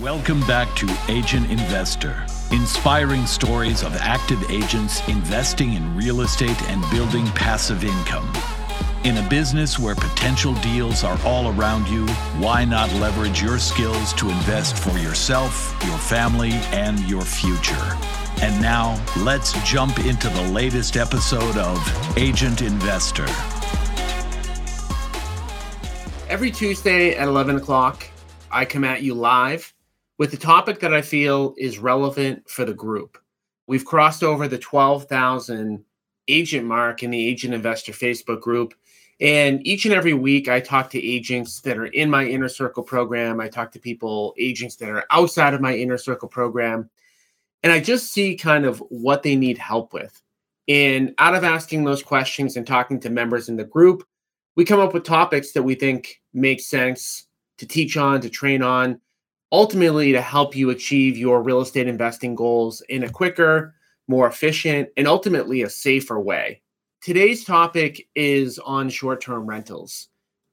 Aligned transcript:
Welcome 0.00 0.40
back 0.46 0.74
to 0.76 0.88
Agent 1.10 1.50
Investor, 1.50 2.24
inspiring 2.52 3.26
stories 3.26 3.82
of 3.82 3.94
active 3.96 4.42
agents 4.50 5.06
investing 5.08 5.74
in 5.74 5.94
real 5.94 6.22
estate 6.22 6.58
and 6.70 6.82
building 6.90 7.26
passive 7.32 7.84
income. 7.84 8.32
In 9.04 9.18
a 9.18 9.28
business 9.28 9.78
where 9.78 9.94
potential 9.94 10.54
deals 10.62 11.04
are 11.04 11.18
all 11.22 11.48
around 11.48 11.86
you, 11.86 12.06
why 12.38 12.64
not 12.64 12.90
leverage 12.94 13.42
your 13.42 13.58
skills 13.58 14.14
to 14.14 14.30
invest 14.30 14.78
for 14.78 14.96
yourself, 14.96 15.76
your 15.86 15.98
family, 15.98 16.52
and 16.72 16.98
your 17.00 17.20
future? 17.20 17.98
And 18.40 18.58
now, 18.62 18.98
let's 19.18 19.52
jump 19.68 19.98
into 19.98 20.30
the 20.30 20.48
latest 20.48 20.96
episode 20.96 21.58
of 21.58 22.16
Agent 22.16 22.62
Investor. 22.62 23.26
Every 26.30 26.50
Tuesday 26.50 27.16
at 27.16 27.28
11 27.28 27.56
o'clock, 27.56 28.08
I 28.50 28.64
come 28.64 28.84
at 28.84 29.02
you 29.02 29.12
live 29.12 29.74
with 30.20 30.30
the 30.30 30.36
topic 30.36 30.80
that 30.80 30.92
I 30.92 31.00
feel 31.00 31.54
is 31.56 31.78
relevant 31.78 32.46
for 32.46 32.66
the 32.66 32.74
group. 32.74 33.16
We've 33.66 33.86
crossed 33.86 34.22
over 34.22 34.46
the 34.46 34.58
12,000 34.58 35.82
agent 36.28 36.66
mark 36.66 37.02
in 37.02 37.10
the 37.10 37.26
Agent 37.26 37.54
Investor 37.54 37.92
Facebook 37.92 38.42
group. 38.42 38.74
And 39.18 39.66
each 39.66 39.86
and 39.86 39.94
every 39.94 40.12
week, 40.12 40.46
I 40.46 40.60
talk 40.60 40.90
to 40.90 41.02
agents 41.02 41.62
that 41.62 41.78
are 41.78 41.86
in 41.86 42.10
my 42.10 42.26
inner 42.26 42.50
circle 42.50 42.82
program. 42.82 43.40
I 43.40 43.48
talk 43.48 43.72
to 43.72 43.78
people, 43.80 44.34
agents 44.36 44.76
that 44.76 44.90
are 44.90 45.06
outside 45.10 45.54
of 45.54 45.62
my 45.62 45.74
inner 45.74 45.96
circle 45.96 46.28
program. 46.28 46.90
And 47.62 47.72
I 47.72 47.80
just 47.80 48.12
see 48.12 48.36
kind 48.36 48.66
of 48.66 48.78
what 48.90 49.22
they 49.22 49.36
need 49.36 49.56
help 49.56 49.94
with. 49.94 50.20
And 50.68 51.14
out 51.16 51.34
of 51.34 51.44
asking 51.44 51.84
those 51.84 52.02
questions 52.02 52.58
and 52.58 52.66
talking 52.66 53.00
to 53.00 53.08
members 53.08 53.48
in 53.48 53.56
the 53.56 53.64
group, 53.64 54.06
we 54.54 54.66
come 54.66 54.80
up 54.80 54.92
with 54.92 55.04
topics 55.04 55.52
that 55.52 55.62
we 55.62 55.76
think 55.76 56.20
make 56.34 56.60
sense 56.60 57.24
to 57.56 57.66
teach 57.66 57.96
on, 57.96 58.20
to 58.20 58.28
train 58.28 58.62
on, 58.62 59.00
ultimately 59.52 60.12
to 60.12 60.20
help 60.20 60.54
you 60.54 60.70
achieve 60.70 61.16
your 61.16 61.42
real 61.42 61.60
estate 61.60 61.88
investing 61.88 62.34
goals 62.34 62.82
in 62.88 63.02
a 63.02 63.10
quicker, 63.10 63.74
more 64.08 64.26
efficient, 64.26 64.88
and 64.96 65.06
ultimately 65.06 65.62
a 65.62 65.70
safer 65.70 66.20
way. 66.20 66.62
Today's 67.00 67.44
topic 67.44 68.08
is 68.14 68.58
on 68.58 68.90
short 68.90 69.20
term 69.20 69.46
rentals. 69.46 70.08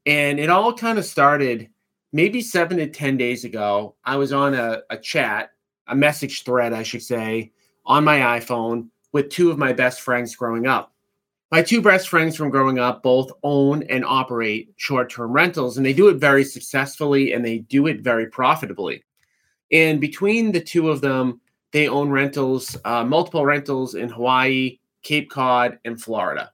And 0.06 0.40
it 0.40 0.50
all 0.50 0.74
kind 0.74 0.98
of 0.98 1.06
started 1.06 1.70
maybe 2.14 2.42
seven 2.42 2.78
to 2.78 2.88
10 2.88 3.18
days 3.18 3.44
ago. 3.44 3.96
I 4.06 4.16
was 4.16 4.32
on 4.32 4.54
a, 4.54 4.82
a 4.90 4.98
chat, 4.98 5.52
a 5.88 5.96
message 5.96 6.44
thread, 6.44 6.72
I 6.72 6.84
should 6.84 7.04
say, 7.04 7.52
on 7.86 8.04
my 8.04 8.40
iPhone 8.40 8.90
with 9.12 9.30
two 9.30 9.52
of 9.52 9.58
my 9.58 9.74
best 9.74 10.02
friends 10.02 10.36
growing 10.36 10.68
up. 10.68 10.94
My 11.50 11.62
two 11.62 11.82
best 11.82 12.10
friends 12.10 12.36
from 12.36 12.50
growing 12.50 12.78
up 12.78 13.02
both 13.02 13.32
own 13.42 13.84
and 13.84 14.04
operate 14.04 14.74
short 14.76 15.10
term 15.10 15.32
rentals, 15.32 15.78
and 15.78 15.86
they 15.86 15.94
do 15.94 16.10
it 16.10 16.18
very 16.18 16.44
successfully 16.44 17.34
and 17.34 17.44
they 17.44 17.60
do 17.60 17.88
it 17.88 18.02
very 18.02 18.28
profitably. 18.28 19.04
And 19.72 20.02
between 20.02 20.52
the 20.52 20.62
two 20.62 20.90
of 20.90 21.00
them, 21.00 21.40
they 21.72 21.88
own 21.88 22.10
rentals, 22.10 22.78
uh, 22.84 23.04
multiple 23.04 23.46
rentals 23.46 23.96
in 23.96 24.10
Hawaii, 24.10 24.80
Cape 25.04 25.30
Cod, 25.30 25.80
and 25.86 26.02
Florida. 26.02 26.52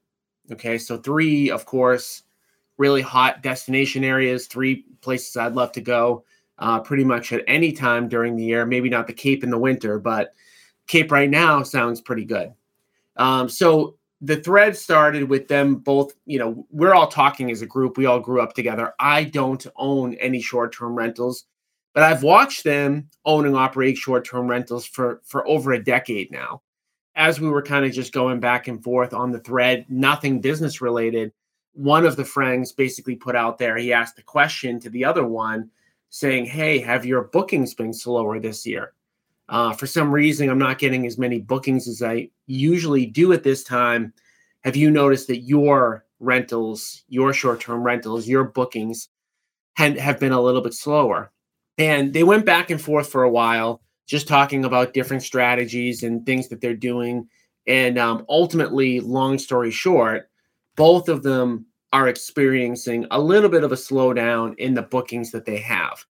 Okay, 0.52 0.78
so 0.78 0.98
three, 0.98 1.50
of 1.50 1.66
course, 1.66 2.24
really 2.78 3.02
hot 3.02 3.42
destination 3.42 4.04
areas, 4.04 4.48
three 4.48 4.86
places 5.02 5.38
I'd 5.38 5.54
love 5.54 5.72
to 5.74 5.82
go 5.82 6.24
uh, 6.60 6.80
pretty 6.80 7.04
much 7.04 7.32
at 7.34 7.44
any 7.48 7.72
time 7.72 8.08
during 8.08 8.36
the 8.36 8.44
year. 8.44 8.66
Maybe 8.66 8.90
not 8.90 9.08
the 9.08 9.14
Cape 9.14 9.44
in 9.44 9.50
the 9.50 9.58
winter, 9.58 10.00
but 10.00 10.34
Cape 10.88 11.12
right 11.12 11.30
now 11.30 11.64
sounds 11.64 12.02
pretty 12.02 12.26
good. 12.26 12.54
Um, 13.16 13.48
so 13.50 13.98
the 14.24 14.38
thread 14.38 14.76
started 14.78 15.30
with 15.30 15.50
them 15.50 15.76
both 15.76 16.14
you 16.26 16.40
know 16.40 16.66
we're 16.72 16.96
all 16.96 17.08
talking 17.08 17.52
as 17.52 17.62
a 17.62 17.68
group 17.68 17.98
we 17.98 18.06
all 18.06 18.22
grew 18.22 18.42
up 18.42 18.54
together. 18.54 18.94
I 19.00 19.26
don't 19.26 19.66
own 19.76 20.16
any 20.16 20.42
short-term 20.42 20.96
rentals 20.96 21.46
but 21.94 22.04
i've 22.04 22.24
watched 22.24 22.64
them 22.64 23.10
own 23.26 23.46
and 23.46 23.56
operate 23.56 23.98
short-term 23.98 24.48
rentals 24.48 24.86
for 24.86 25.22
for 25.26 25.48
over 25.48 25.74
a 25.74 25.84
decade 25.84 26.32
now. 26.32 26.62
As 27.16 27.40
we 27.40 27.50
were 27.50 27.62
kind 27.62 27.86
of 27.86 27.92
just 27.92 28.12
going 28.12 28.40
back 28.40 28.68
and 28.68 28.84
forth 28.84 29.14
on 29.14 29.32
the 29.32 29.40
thread 29.40 29.86
nothing 29.90 30.40
business 30.42 30.82
related 30.82 31.34
one 31.74 32.06
of 32.06 32.16
the 32.16 32.26
friends 32.26 32.72
basically 32.72 33.16
put 33.16 33.36
out 33.36 33.58
there 33.58 33.78
he 33.78 33.92
asked 33.92 34.18
a 34.20 34.24
question 34.24 34.80
to 34.80 34.90
the 34.90 35.04
other 35.04 35.26
one 35.26 35.70
saying 36.10 36.46
hey 36.46 36.80
have 36.80 37.06
your 37.06 37.24
bookings 37.24 37.74
been 37.74 37.94
slower 37.94 38.40
this 38.40 38.66
year 38.66 38.94
uh, 39.50 39.74
for 39.74 39.88
some 39.88 40.12
reason, 40.12 40.50
I'm 40.50 40.60
not 40.60 40.80
getting 40.80 41.06
as 41.06 41.18
many 41.18 41.40
bookings 41.40 41.88
as 41.88 42.02
I 42.02 42.30
usually 42.48 43.06
do 43.06 43.34
at 43.34 43.44
this 43.44 43.64
time. 43.64 44.14
Have 44.64 44.76
you 44.76 44.90
noticed 44.90 45.28
that 45.28 45.42
your 45.42 46.06
rentals, 46.20 47.04
your 47.10 47.34
short 47.34 47.60
term 47.60 47.84
rentals, 47.84 48.28
your 48.28 48.46
bookings 48.46 49.10
had, 49.76 49.98
have 49.98 50.20
been 50.20 50.32
a 50.32 50.42
little 50.42 50.62
bit 50.62 50.74
slower? 50.74 51.32
And 51.78 52.14
they 52.14 52.24
went 52.24 52.46
back 52.46 52.70
and 52.70 52.82
forth 52.82 53.10
for 53.10 53.24
a 53.24 53.30
while, 53.30 53.82
just 54.08 54.28
talking 54.28 54.64
about 54.64 54.94
different 54.94 55.24
strategies 55.24 56.04
and 56.04 56.26
things 56.26 56.48
that 56.50 56.62
they're 56.62 56.76
doing. 56.76 57.28
And 57.68 57.98
um, 57.98 58.26
ultimately, 58.30 59.00
long 59.02 59.38
story 59.40 59.72
short, 59.72 60.30
both 60.76 61.10
of 61.10 61.24
them 61.24 61.66
are 61.92 62.08
experiencing 62.08 63.06
a 63.12 63.20
little 63.20 63.50
bit 63.50 63.64
of 63.64 63.72
a 63.72 63.76
slowdown 63.76 64.58
in 64.58 64.74
the 64.74 64.82
bookings 64.82 65.32
that 65.32 65.46
they 65.46 65.58
have 65.58 66.06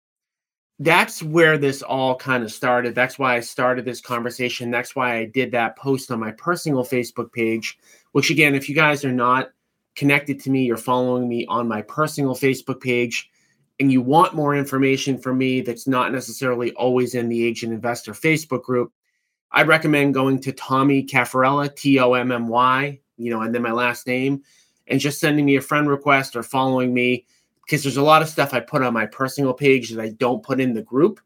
that's 0.79 1.21
where 1.21 1.57
this 1.57 1.81
all 1.81 2.15
kind 2.15 2.43
of 2.43 2.51
started. 2.51 2.95
That's 2.95 3.19
why 3.19 3.35
I 3.35 3.39
started 3.41 3.85
this 3.85 4.01
conversation. 4.01 4.71
That's 4.71 4.95
why 4.95 5.17
I 5.17 5.25
did 5.25 5.51
that 5.51 5.77
post 5.77 6.11
on 6.11 6.19
my 6.19 6.31
personal 6.31 6.83
Facebook 6.83 7.31
page, 7.31 7.77
which, 8.11 8.29
again, 8.29 8.55
if 8.55 8.67
you 8.67 8.75
guys 8.75 9.05
are 9.05 9.11
not 9.11 9.51
connected 9.95 10.39
to 10.41 10.49
me, 10.49 10.65
you're 10.65 10.77
following 10.77 11.29
me 11.29 11.45
on 11.47 11.67
my 11.67 11.83
personal 11.83 12.33
Facebook 12.35 12.81
page, 12.81 13.29
and 13.79 13.91
you 13.91 14.01
want 14.01 14.33
more 14.33 14.55
information 14.55 15.17
from 15.17 15.37
me 15.37 15.61
that's 15.61 15.87
not 15.87 16.11
necessarily 16.11 16.71
always 16.73 17.15
in 17.15 17.29
the 17.29 17.45
Agent 17.45 17.73
Investor 17.73 18.13
Facebook 18.13 18.63
group, 18.63 18.91
I 19.51 19.61
recommend 19.61 20.15
going 20.15 20.39
to 20.41 20.51
Tommy 20.51 21.03
Cafarella, 21.03 21.73
T 21.75 21.99
O 21.99 22.13
M 22.13 22.31
M 22.31 22.47
Y, 22.47 22.99
you 23.17 23.29
know, 23.29 23.41
and 23.41 23.53
then 23.53 23.61
my 23.61 23.71
last 23.71 24.07
name, 24.07 24.41
and 24.87 24.99
just 24.99 25.19
sending 25.19 25.45
me 25.45 25.55
a 25.55 25.61
friend 25.61 25.87
request 25.87 26.35
or 26.35 26.41
following 26.41 26.93
me 26.93 27.25
because 27.65 27.83
there's 27.83 27.97
a 27.97 28.03
lot 28.03 28.21
of 28.21 28.29
stuff 28.29 28.53
I 28.53 28.59
put 28.59 28.83
on 28.83 28.93
my 28.93 29.05
personal 29.05 29.53
page 29.53 29.91
that 29.91 30.01
I 30.01 30.09
don't 30.09 30.43
put 30.43 30.59
in 30.59 30.73
the 30.73 30.81
group 30.81 31.19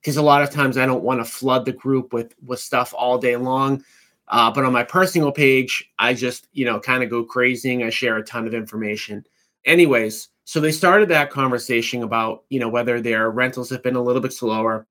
because 0.00 0.16
a 0.16 0.22
lot 0.22 0.42
of 0.42 0.50
times 0.50 0.78
I 0.78 0.86
don't 0.86 1.02
want 1.02 1.20
to 1.20 1.24
flood 1.24 1.64
the 1.64 1.72
group 1.72 2.12
with 2.12 2.34
with 2.44 2.60
stuff 2.60 2.94
all 2.96 3.18
day 3.18 3.36
long. 3.36 3.84
Uh, 4.28 4.50
but 4.50 4.64
on 4.64 4.72
my 4.72 4.82
personal 4.82 5.32
page, 5.32 5.88
I 5.98 6.14
just 6.14 6.48
you 6.52 6.64
know 6.64 6.80
kind 6.80 7.02
of 7.02 7.10
go 7.10 7.24
crazy. 7.24 7.74
And 7.74 7.84
I 7.84 7.90
share 7.90 8.16
a 8.16 8.24
ton 8.24 8.46
of 8.46 8.54
information. 8.54 9.24
Anyways, 9.64 10.28
so 10.44 10.60
they 10.60 10.72
started 10.72 11.08
that 11.08 11.30
conversation 11.30 12.02
about 12.02 12.44
you 12.48 12.60
know 12.60 12.68
whether 12.68 13.00
their 13.00 13.30
rentals 13.30 13.70
have 13.70 13.82
been 13.82 13.96
a 13.96 14.02
little 14.02 14.22
bit 14.22 14.32
slower. 14.32 14.86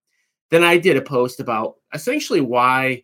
Then 0.52 0.64
I 0.64 0.78
did 0.78 0.98
a 0.98 1.02
post 1.02 1.40
about 1.40 1.76
essentially 1.94 2.42
why 2.42 3.04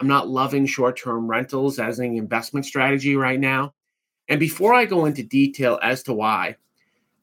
I'm 0.00 0.06
not 0.06 0.28
loving 0.28 0.64
short-term 0.64 1.28
rentals 1.28 1.78
as 1.78 1.98
an 1.98 2.16
investment 2.16 2.64
strategy 2.66 3.16
right 3.16 3.38
now. 3.38 3.74
And 4.28 4.38
before 4.38 4.74
I 4.74 4.84
go 4.84 5.06
into 5.06 5.22
detail 5.22 5.78
as 5.82 6.02
to 6.04 6.14
why, 6.14 6.56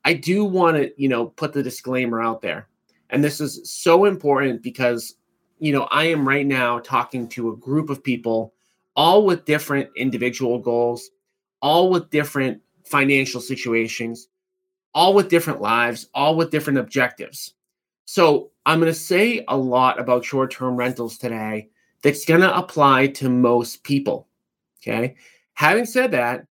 I 0.05 0.13
do 0.13 0.45
want 0.45 0.77
to, 0.77 0.91
you 1.01 1.09
know, 1.09 1.25
put 1.25 1.51
the 1.51 1.63
disclaimer 1.63 2.21
out 2.21 2.41
there. 2.41 2.67
And 3.09 3.23
this 3.23 3.41
is 3.41 3.69
so 3.69 4.05
important 4.05 4.61
because, 4.61 5.15
you 5.59 5.73
know, 5.73 5.83
I 5.91 6.05
am 6.05 6.27
right 6.27 6.45
now 6.45 6.79
talking 6.79 7.27
to 7.29 7.49
a 7.49 7.57
group 7.57 7.89
of 7.89 8.03
people, 8.03 8.53
all 8.95 9.25
with 9.25 9.45
different 9.45 9.89
individual 9.97 10.59
goals, 10.59 11.09
all 11.59 11.89
with 11.89 12.11
different 12.11 12.61
financial 12.85 13.41
situations, 13.41 14.27
all 14.93 15.15
with 15.15 15.27
different 15.27 15.59
lives, 15.59 16.07
all 16.13 16.35
with 16.35 16.51
different 16.51 16.79
objectives. 16.79 17.55
So 18.05 18.51
I'm 18.67 18.79
going 18.79 18.93
to 18.93 18.99
say 18.99 19.43
a 19.47 19.57
lot 19.57 19.99
about 19.99 20.23
short 20.23 20.51
term 20.51 20.75
rentals 20.75 21.17
today 21.17 21.69
that's 22.03 22.25
going 22.25 22.41
to 22.41 22.55
apply 22.55 23.07
to 23.07 23.29
most 23.29 23.83
people. 23.83 24.27
Okay. 24.81 25.15
Having 25.53 25.85
said 25.85 26.11
that, 26.11 26.45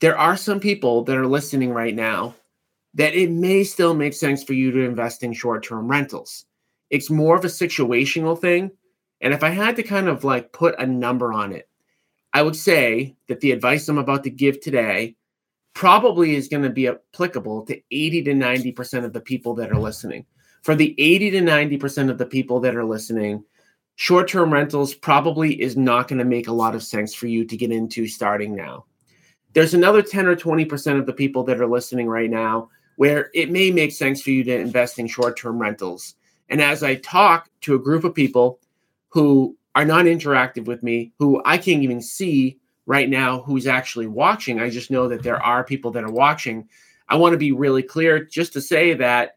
there 0.00 0.16
are 0.16 0.38
some 0.38 0.58
people 0.58 1.04
that 1.04 1.16
are 1.16 1.26
listening 1.26 1.70
right 1.70 1.94
now 1.94 2.34
that 2.94 3.14
it 3.14 3.30
may 3.30 3.64
still 3.64 3.94
make 3.94 4.14
sense 4.14 4.42
for 4.42 4.52
you 4.52 4.70
to 4.70 4.80
invest 4.80 5.22
in 5.22 5.32
short 5.32 5.64
term 5.64 5.88
rentals. 5.88 6.46
It's 6.90 7.10
more 7.10 7.36
of 7.36 7.44
a 7.44 7.48
situational 7.48 8.40
thing. 8.40 8.70
And 9.20 9.34
if 9.34 9.42
I 9.42 9.50
had 9.50 9.76
to 9.76 9.82
kind 9.82 10.08
of 10.08 10.24
like 10.24 10.52
put 10.52 10.78
a 10.78 10.86
number 10.86 11.32
on 11.32 11.52
it, 11.52 11.68
I 12.32 12.42
would 12.42 12.56
say 12.56 13.16
that 13.28 13.40
the 13.40 13.52
advice 13.52 13.88
I'm 13.88 13.98
about 13.98 14.24
to 14.24 14.30
give 14.30 14.60
today 14.60 15.16
probably 15.74 16.36
is 16.36 16.48
going 16.48 16.62
to 16.62 16.70
be 16.70 16.88
applicable 16.88 17.64
to 17.66 17.80
80 17.90 18.22
to 18.24 18.32
90% 18.32 19.04
of 19.04 19.12
the 19.12 19.20
people 19.20 19.54
that 19.54 19.72
are 19.72 19.78
listening. 19.78 20.24
For 20.62 20.74
the 20.74 20.94
80 20.98 21.32
to 21.32 21.40
90% 21.40 22.10
of 22.10 22.18
the 22.18 22.26
people 22.26 22.60
that 22.60 22.76
are 22.76 22.84
listening, 22.84 23.44
short 23.96 24.28
term 24.28 24.52
rentals 24.52 24.94
probably 24.94 25.60
is 25.60 25.76
not 25.76 26.08
going 26.08 26.18
to 26.18 26.24
make 26.24 26.48
a 26.48 26.52
lot 26.52 26.74
of 26.74 26.82
sense 26.82 27.12
for 27.14 27.26
you 27.26 27.44
to 27.44 27.56
get 27.56 27.72
into 27.72 28.06
starting 28.06 28.54
now. 28.54 28.84
There's 29.52 29.74
another 29.74 30.02
10 30.02 30.26
or 30.26 30.36
20% 30.36 30.98
of 30.98 31.06
the 31.06 31.12
people 31.12 31.44
that 31.44 31.60
are 31.60 31.66
listening 31.66 32.08
right 32.08 32.30
now 32.30 32.70
where 32.96 33.30
it 33.34 33.50
may 33.50 33.70
make 33.70 33.92
sense 33.92 34.22
for 34.22 34.30
you 34.30 34.44
to 34.44 34.58
invest 34.58 34.98
in 34.98 35.06
short 35.06 35.36
term 35.36 35.58
rentals. 35.58 36.14
And 36.48 36.60
as 36.60 36.82
I 36.82 36.96
talk 36.96 37.48
to 37.62 37.74
a 37.74 37.78
group 37.78 38.04
of 38.04 38.14
people 38.14 38.60
who 39.08 39.56
are 39.74 39.84
not 39.84 40.04
interactive 40.04 40.66
with 40.66 40.82
me, 40.82 41.12
who 41.18 41.42
I 41.44 41.58
can't 41.58 41.82
even 41.82 42.00
see 42.00 42.58
right 42.86 43.08
now 43.08 43.40
who's 43.42 43.66
actually 43.66 44.06
watching, 44.06 44.60
I 44.60 44.70
just 44.70 44.90
know 44.90 45.08
that 45.08 45.22
there 45.22 45.42
are 45.42 45.64
people 45.64 45.90
that 45.92 46.04
are 46.04 46.12
watching. 46.12 46.68
I 47.08 47.16
want 47.16 47.32
to 47.32 47.38
be 47.38 47.52
really 47.52 47.82
clear 47.82 48.24
just 48.24 48.52
to 48.54 48.60
say 48.60 48.94
that 48.94 49.36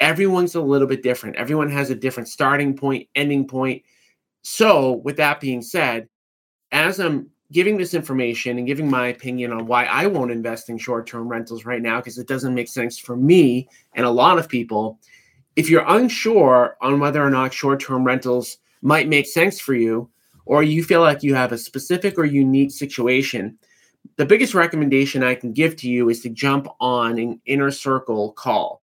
everyone's 0.00 0.54
a 0.54 0.60
little 0.60 0.86
bit 0.86 1.02
different. 1.02 1.36
Everyone 1.36 1.70
has 1.70 1.90
a 1.90 1.94
different 1.94 2.28
starting 2.28 2.76
point, 2.76 3.08
ending 3.14 3.46
point. 3.46 3.82
So, 4.42 4.92
with 4.92 5.16
that 5.16 5.40
being 5.40 5.62
said, 5.62 6.08
as 6.70 7.00
I'm 7.00 7.30
giving 7.52 7.76
this 7.76 7.94
information 7.94 8.58
and 8.58 8.66
giving 8.66 8.90
my 8.90 9.08
opinion 9.08 9.52
on 9.52 9.66
why 9.66 9.84
I 9.84 10.06
won't 10.06 10.32
invest 10.32 10.68
in 10.68 10.78
short 10.78 11.06
term 11.06 11.28
rentals 11.28 11.64
right 11.64 11.82
now, 11.82 11.98
because 11.98 12.18
it 12.18 12.28
doesn't 12.28 12.54
make 12.54 12.68
sense 12.68 12.98
for 12.98 13.16
me 13.16 13.68
and 13.94 14.04
a 14.04 14.10
lot 14.10 14.38
of 14.38 14.48
people, 14.48 14.98
if 15.54 15.70
you're 15.70 15.84
unsure 15.86 16.76
on 16.80 17.00
whether 17.00 17.22
or 17.22 17.30
not 17.30 17.54
short 17.54 17.80
term 17.80 18.04
rentals 18.04 18.58
might 18.82 19.08
make 19.08 19.26
sense 19.26 19.60
for 19.60 19.74
you, 19.74 20.08
or 20.44 20.62
you 20.62 20.84
feel 20.84 21.00
like 21.00 21.22
you 21.22 21.34
have 21.34 21.52
a 21.52 21.58
specific 21.58 22.18
or 22.18 22.24
unique 22.24 22.70
situation, 22.70 23.58
the 24.16 24.26
biggest 24.26 24.54
recommendation 24.54 25.24
I 25.24 25.34
can 25.34 25.52
give 25.52 25.76
to 25.76 25.88
you 25.88 26.08
is 26.08 26.20
to 26.20 26.28
jump 26.28 26.68
on 26.80 27.18
an 27.18 27.40
inner 27.46 27.70
circle 27.70 28.32
call. 28.32 28.82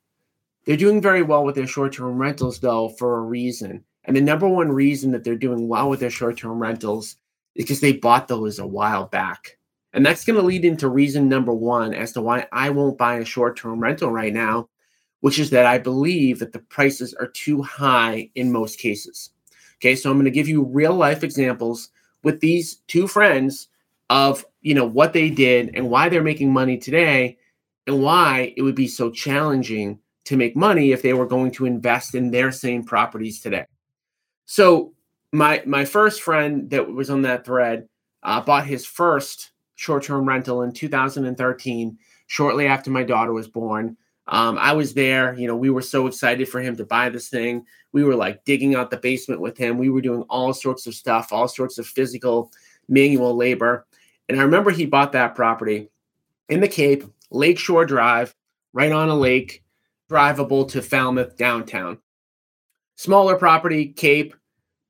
They're 0.65 0.77
doing 0.77 1.01
very 1.01 1.23
well 1.23 1.45
with 1.45 1.55
their 1.55 1.67
short 1.67 1.93
term 1.93 2.19
rentals, 2.19 2.59
though, 2.59 2.89
for 2.89 3.19
a 3.19 3.23
reason. 3.23 3.85
And 4.05 4.17
the 4.17 4.21
number 4.21 4.49
one 4.49 4.71
reason 4.71 5.13
that 5.13 5.25
they're 5.25 5.37
doing 5.37 5.69
well 5.69 5.89
with 5.89 6.01
their 6.01 6.11
short 6.11 6.39
term 6.39 6.59
rentals 6.59 7.17
because 7.57 7.81
they 7.81 7.93
bought 7.93 8.29
those 8.29 8.59
a 8.59 8.67
while 8.67 9.07
back. 9.07 9.59
And 9.93 10.05
that's 10.05 10.25
going 10.25 10.39
to 10.39 10.45
lead 10.45 10.65
into 10.65 10.89
reason 10.89 11.29
number 11.29 11.55
one 11.55 11.95
as 11.95 12.13
to 12.13 12.21
why 12.21 12.47
I 12.53 12.71
won't 12.71 12.99
buy 12.99 13.17
a 13.17 13.25
short 13.25 13.57
term 13.57 13.81
rental 13.81 14.11
right 14.11 14.33
now, 14.33 14.69
which 15.21 15.39
is 15.39 15.51
that 15.51 15.67
I 15.67 15.79
believe 15.79 16.39
that 16.41 16.53
the 16.53 16.59
prices 16.59 17.15
are 17.15 17.29
too 17.29 17.63
high 17.63 18.31
in 18.35 18.53
most 18.53 18.79
cases. 18.79 19.31
Okay, 19.79 19.97
so 19.97 20.11
I'm 20.11 20.17
going 20.17 20.27
to 20.27 20.31
give 20.31 20.49
you 20.49 20.65
real 20.65 20.95
life 20.95 21.25
examples 21.25 21.91
with 22.23 22.41
these 22.41 22.77
two 22.89 23.09
friends 23.09 23.69
of 24.09 24.45
you 24.61 24.75
know 24.75 24.87
what 24.87 25.13
they 25.13 25.31
did 25.31 25.71
and 25.75 25.91
why 25.91 26.09
they're 26.09 26.23
making 26.23 26.53
money 26.53 26.79
today 26.79 27.39
and 27.87 28.03
why 28.03 28.53
it 28.57 28.63
would 28.63 28.75
be 28.75 28.89
so 28.89 29.11
challenging 29.11 29.99
to 30.25 30.37
make 30.37 30.57
money 30.57 30.93
if 30.93 31.03
they 31.03 31.13
were 31.13 31.27
going 31.27 31.53
to 31.53 31.67
invest 31.67 32.15
in 32.15 32.31
their 32.31 32.51
same 32.51 32.85
properties 32.85 33.41
today. 33.41 33.65
So 34.45 34.93
my 35.37 35.63
my 35.67 35.85
first 35.85 36.23
friend 36.23 36.71
that 36.71 36.91
was 36.91 37.11
on 37.11 37.23
that 37.23 37.45
thread 37.45 37.89
uh, 38.23 38.41
bought 38.41 38.67
his 38.67 38.85
first 38.85 39.53
short-term 39.77 40.27
rental 40.27 40.63
in 40.63 40.73
2013, 40.73 41.99
shortly 42.27 42.67
after 42.67 42.91
my 42.91 43.03
daughter 43.03 43.33
was 43.33 43.47
born. 43.47 43.97
Um, 44.29 44.59
I 44.59 44.73
was 44.73 44.95
there. 44.95 45.35
You 45.35 45.47
know, 45.47 45.55
we 45.55 45.71
were 45.71 45.83
so 45.83 46.07
excited 46.07 46.49
for 46.49 46.61
him 46.61 46.77
to 46.77 46.85
buy 46.85 47.09
this 47.11 47.29
thing. 47.29 47.65
We 47.93 48.03
were 48.03 48.17
like 48.17 48.45
digging 48.45 48.75
out 48.75 48.91
the 48.91 48.97
basement 48.97 49.41
with 49.41 49.57
him. 49.57 49.79
We 49.79 49.91
were 49.91 50.01
doing 50.01 50.23
all 50.23 50.53
sorts 50.53 50.87
of 50.87 50.95
stuff, 50.95 51.33
all 51.33 51.47
sorts 51.47 51.79
of 51.79 51.87
physical, 51.87 52.51
manual 52.89 53.37
labor. 53.37 53.87
And 54.29 54.41
I 54.41 54.43
remember 54.43 54.71
he 54.71 54.87
bought 54.87 55.13
that 55.13 55.35
property 55.35 55.91
in 56.49 56.61
the 56.61 56.69
Cape 56.69 57.05
Lakeshore 57.31 57.87
Drive, 57.87 58.35
right 58.73 58.93
on 58.93 59.09
a 59.09 59.15
lake, 59.15 59.63
drivable 60.11 60.69
to 60.71 60.83
Falmouth 60.83 61.37
downtown. 61.37 61.99
Smaller 62.97 63.37
property, 63.37 63.89
Cape, 63.89 64.35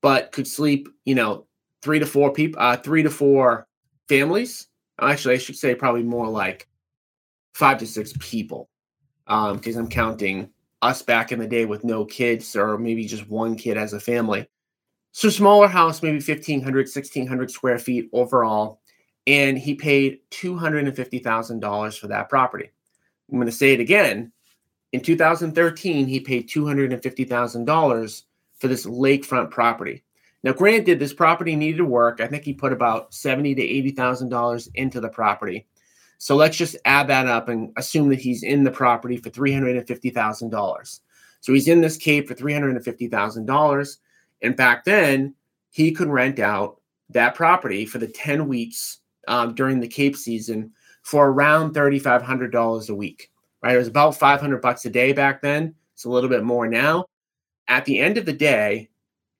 but 0.06 0.30
could 0.30 0.46
sleep, 0.46 0.88
you 1.04 1.16
know, 1.16 1.48
three 1.82 1.98
to 1.98 2.06
four 2.06 2.32
people, 2.32 2.62
uh, 2.62 2.76
three 2.76 3.02
to 3.02 3.10
four 3.10 3.66
families. 4.08 4.68
Actually, 5.00 5.34
I 5.34 5.38
should 5.38 5.56
say 5.56 5.74
probably 5.74 6.04
more 6.04 6.28
like 6.28 6.68
five 7.54 7.78
to 7.78 7.88
six 7.88 8.12
people, 8.20 8.68
because 9.24 9.76
um, 9.76 9.82
I'm 9.82 9.88
counting 9.88 10.50
us 10.80 11.02
back 11.02 11.32
in 11.32 11.40
the 11.40 11.48
day 11.48 11.64
with 11.64 11.82
no 11.82 12.04
kids 12.04 12.54
or 12.54 12.78
maybe 12.78 13.04
just 13.04 13.28
one 13.28 13.56
kid 13.56 13.76
as 13.76 13.94
a 13.94 13.98
family. 13.98 14.48
So 15.10 15.28
smaller 15.28 15.66
house, 15.66 16.04
maybe 16.04 16.18
1,500, 16.18 16.86
1,600 16.86 17.50
square 17.50 17.80
feet 17.80 18.08
overall 18.12 18.80
and 19.26 19.58
he 19.58 19.74
paid 19.74 20.20
$250,000 20.30 21.98
for 21.98 22.06
that 22.06 22.28
property. 22.28 22.70
I'm 23.28 23.38
going 23.38 23.46
to 23.46 23.52
say 23.52 23.72
it 23.72 23.80
again. 23.80 24.30
In 24.92 25.00
2013, 25.00 26.06
he 26.06 26.20
paid 26.20 26.48
$250,000 26.48 28.22
for 28.58 28.68
this 28.68 28.86
lakefront 28.86 29.50
property. 29.50 30.02
Now, 30.42 30.52
granted, 30.52 30.98
this 30.98 31.12
property 31.12 31.56
needed 31.56 31.78
to 31.78 31.84
work. 31.84 32.20
I 32.20 32.26
think 32.26 32.44
he 32.44 32.52
put 32.52 32.72
about 32.72 33.12
seventy 33.14 33.54
to 33.54 33.62
eighty 33.62 33.90
thousand 33.90 34.28
dollars 34.28 34.68
into 34.74 35.00
the 35.00 35.08
property. 35.08 35.66
So 36.18 36.36
let's 36.36 36.56
just 36.56 36.76
add 36.84 37.08
that 37.08 37.26
up 37.26 37.48
and 37.48 37.72
assume 37.76 38.08
that 38.10 38.20
he's 38.20 38.42
in 38.42 38.64
the 38.64 38.70
property 38.70 39.16
for 39.16 39.30
three 39.30 39.52
hundred 39.52 39.76
and 39.76 39.86
fifty 39.86 40.10
thousand 40.10 40.50
dollars. 40.50 41.00
So 41.40 41.52
he's 41.52 41.68
in 41.68 41.80
this 41.80 41.96
Cape 41.96 42.28
for 42.28 42.34
three 42.34 42.52
hundred 42.52 42.76
and 42.76 42.84
fifty 42.84 43.08
thousand 43.08 43.46
dollars. 43.46 43.98
And 44.42 44.56
back 44.56 44.84
then, 44.84 45.34
he 45.70 45.92
could 45.92 46.08
rent 46.08 46.38
out 46.38 46.80
that 47.10 47.34
property 47.34 47.86
for 47.86 47.98
the 47.98 48.08
ten 48.08 48.48
weeks 48.48 48.98
um, 49.28 49.54
during 49.54 49.80
the 49.80 49.88
Cape 49.88 50.16
season 50.16 50.72
for 51.02 51.28
around 51.28 51.72
$3,500 51.74 52.88
a 52.88 52.94
week. 52.94 53.30
Right, 53.62 53.74
it 53.74 53.78
was 53.78 53.88
about 53.88 54.16
500 54.16 54.60
bucks 54.60 54.84
a 54.84 54.90
day 54.90 55.12
back 55.12 55.40
then. 55.40 55.74
It's 55.94 56.04
a 56.04 56.10
little 56.10 56.28
bit 56.28 56.44
more 56.44 56.68
now. 56.68 57.06
At 57.68 57.84
the 57.84 57.98
end 57.98 58.18
of 58.18 58.26
the 58.26 58.32
day, 58.32 58.88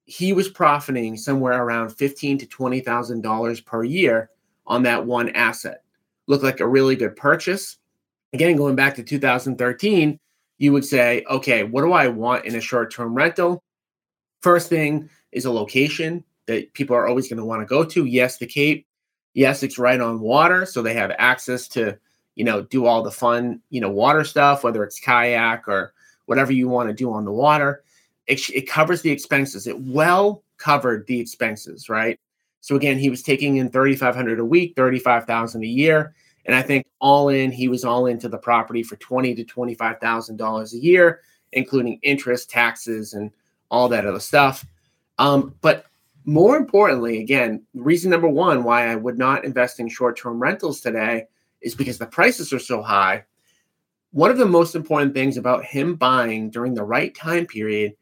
he 0.05 0.33
was 0.33 0.49
profiting 0.49 1.17
somewhere 1.17 1.63
around 1.63 1.91
fifteen 1.91 2.39
to 2.39 2.47
twenty 2.47 2.81
thousand 2.81 3.23
dollars 3.23 3.61
per 3.61 3.85
year 3.85 4.31
on 4.67 4.83
that 4.85 5.05
one 5.05 5.31
asset. 5.31 5.83
Looked 6.27 6.45
like 6.45 6.61
a 6.61 6.69
really 6.69 6.97
good 6.97 7.17
purchase. 7.17 7.77
Again, 8.33 8.57
going 8.57 8.75
back 8.75 8.95
to 8.97 9.03
2013, 9.03 10.19
you 10.59 10.73
would 10.73 10.85
say, 10.85 11.25
okay, 11.31 11.63
what 11.63 11.83
do 11.83 11.93
I 11.93 12.09
want 12.09 12.45
in 12.45 12.57
a 12.57 12.61
short-term 12.61 13.15
rental? 13.15 13.63
First 14.41 14.69
thing 14.69 15.09
is 15.33 15.45
a 15.45 15.53
location 15.53 16.25
that 16.47 16.73
people 16.73 16.97
are 16.97 17.07
always 17.07 17.29
going 17.29 17.39
to 17.39 17.45
want 17.45 17.63
to 17.63 17.67
go 17.67 17.85
to. 17.85 18.05
Yes, 18.05 18.39
the 18.39 18.47
Cape. 18.47 18.87
Yes, 19.35 19.63
it's 19.63 19.79
right 19.79 20.01
on 20.01 20.21
water, 20.21 20.65
so 20.65 20.83
they 20.83 20.95
have 20.95 21.13
access 21.19 21.69
to, 21.69 21.99
you 22.35 22.45
know, 22.45 22.63
do 22.63 22.87
all 22.87 23.03
the 23.03 23.11
fun, 23.11 23.61
you 23.71 23.81
know, 23.81 23.91
water 23.91 24.25
stuff, 24.25 24.65
whether 24.65 24.83
it's 24.83 24.99
kayak 24.99 25.69
or 25.69 25.93
whatever 26.25 26.53
you 26.53 26.69
want 26.69 26.89
to 26.89 26.95
do 26.95 27.13
on 27.13 27.25
the 27.25 27.33
water. 27.33 27.83
It, 28.27 28.49
it 28.51 28.69
covers 28.69 29.03
the 29.03 29.11
expenses. 29.11 29.67
It 29.67 29.81
well 29.81 30.43
covered 30.59 31.07
the 31.07 31.21
expenses, 31.21 31.89
right? 31.89 32.19
So 32.61 32.75
again, 32.75 32.99
he 32.99 33.11
was 33.11 33.23
taking 33.23 33.59
in 33.59 33.71
3500 33.71 34.41
a 34.41 34.45
week, 34.45 34.75
35,000 34.75 35.63
a 35.63 35.67
year, 35.67 36.15
and 36.47 36.55
I 36.55 36.63
think 36.63 36.87
all 37.01 37.29
in 37.29 37.53
he 37.53 37.69
was 37.69 37.85
all 37.85 38.07
into 38.07 38.29
the 38.29 38.39
property 38.39 38.83
for 38.83 38.97
20 38.97 39.35
to 39.35 39.45
25,000 39.45 40.37
dollars 40.37 40.75
a 40.75 40.79
year, 40.79 41.21
including 41.53 41.99
interest, 42.03 42.51
taxes 42.51 43.15
and 43.15 43.31
all 43.71 43.89
that 43.89 44.07
other 44.07 44.21
stuff. 44.21 44.67
Um, 45.19 45.55
but 45.61 45.87
more 46.25 46.57
importantly, 46.57 47.21
again, 47.21 47.63
reason 47.75 48.11
number 48.11 48.29
one 48.29 48.65
why 48.65 48.89
I 48.89 48.97
would 48.97 49.19
not 49.19 49.45
invest 49.45 49.81
in 49.81 49.89
short 49.89 50.19
term 50.19 50.41
rentals 50.41 50.81
today 50.81 51.27
is 51.61 51.75
because 51.75 51.99
the 51.99 52.07
prices 52.07 52.53
are 52.53 52.59
so 52.59 52.83
high. 52.83 53.25
One 54.11 54.31
of 54.31 54.39
the 54.39 54.47
most 54.47 54.75
important 54.75 55.15
things 55.15 55.37
about 55.37 55.65
him 55.65 55.95
buying 55.95 56.51
during 56.51 56.75
the 56.75 56.85
right 56.85 57.15
time 57.15 57.47
period 57.47 57.95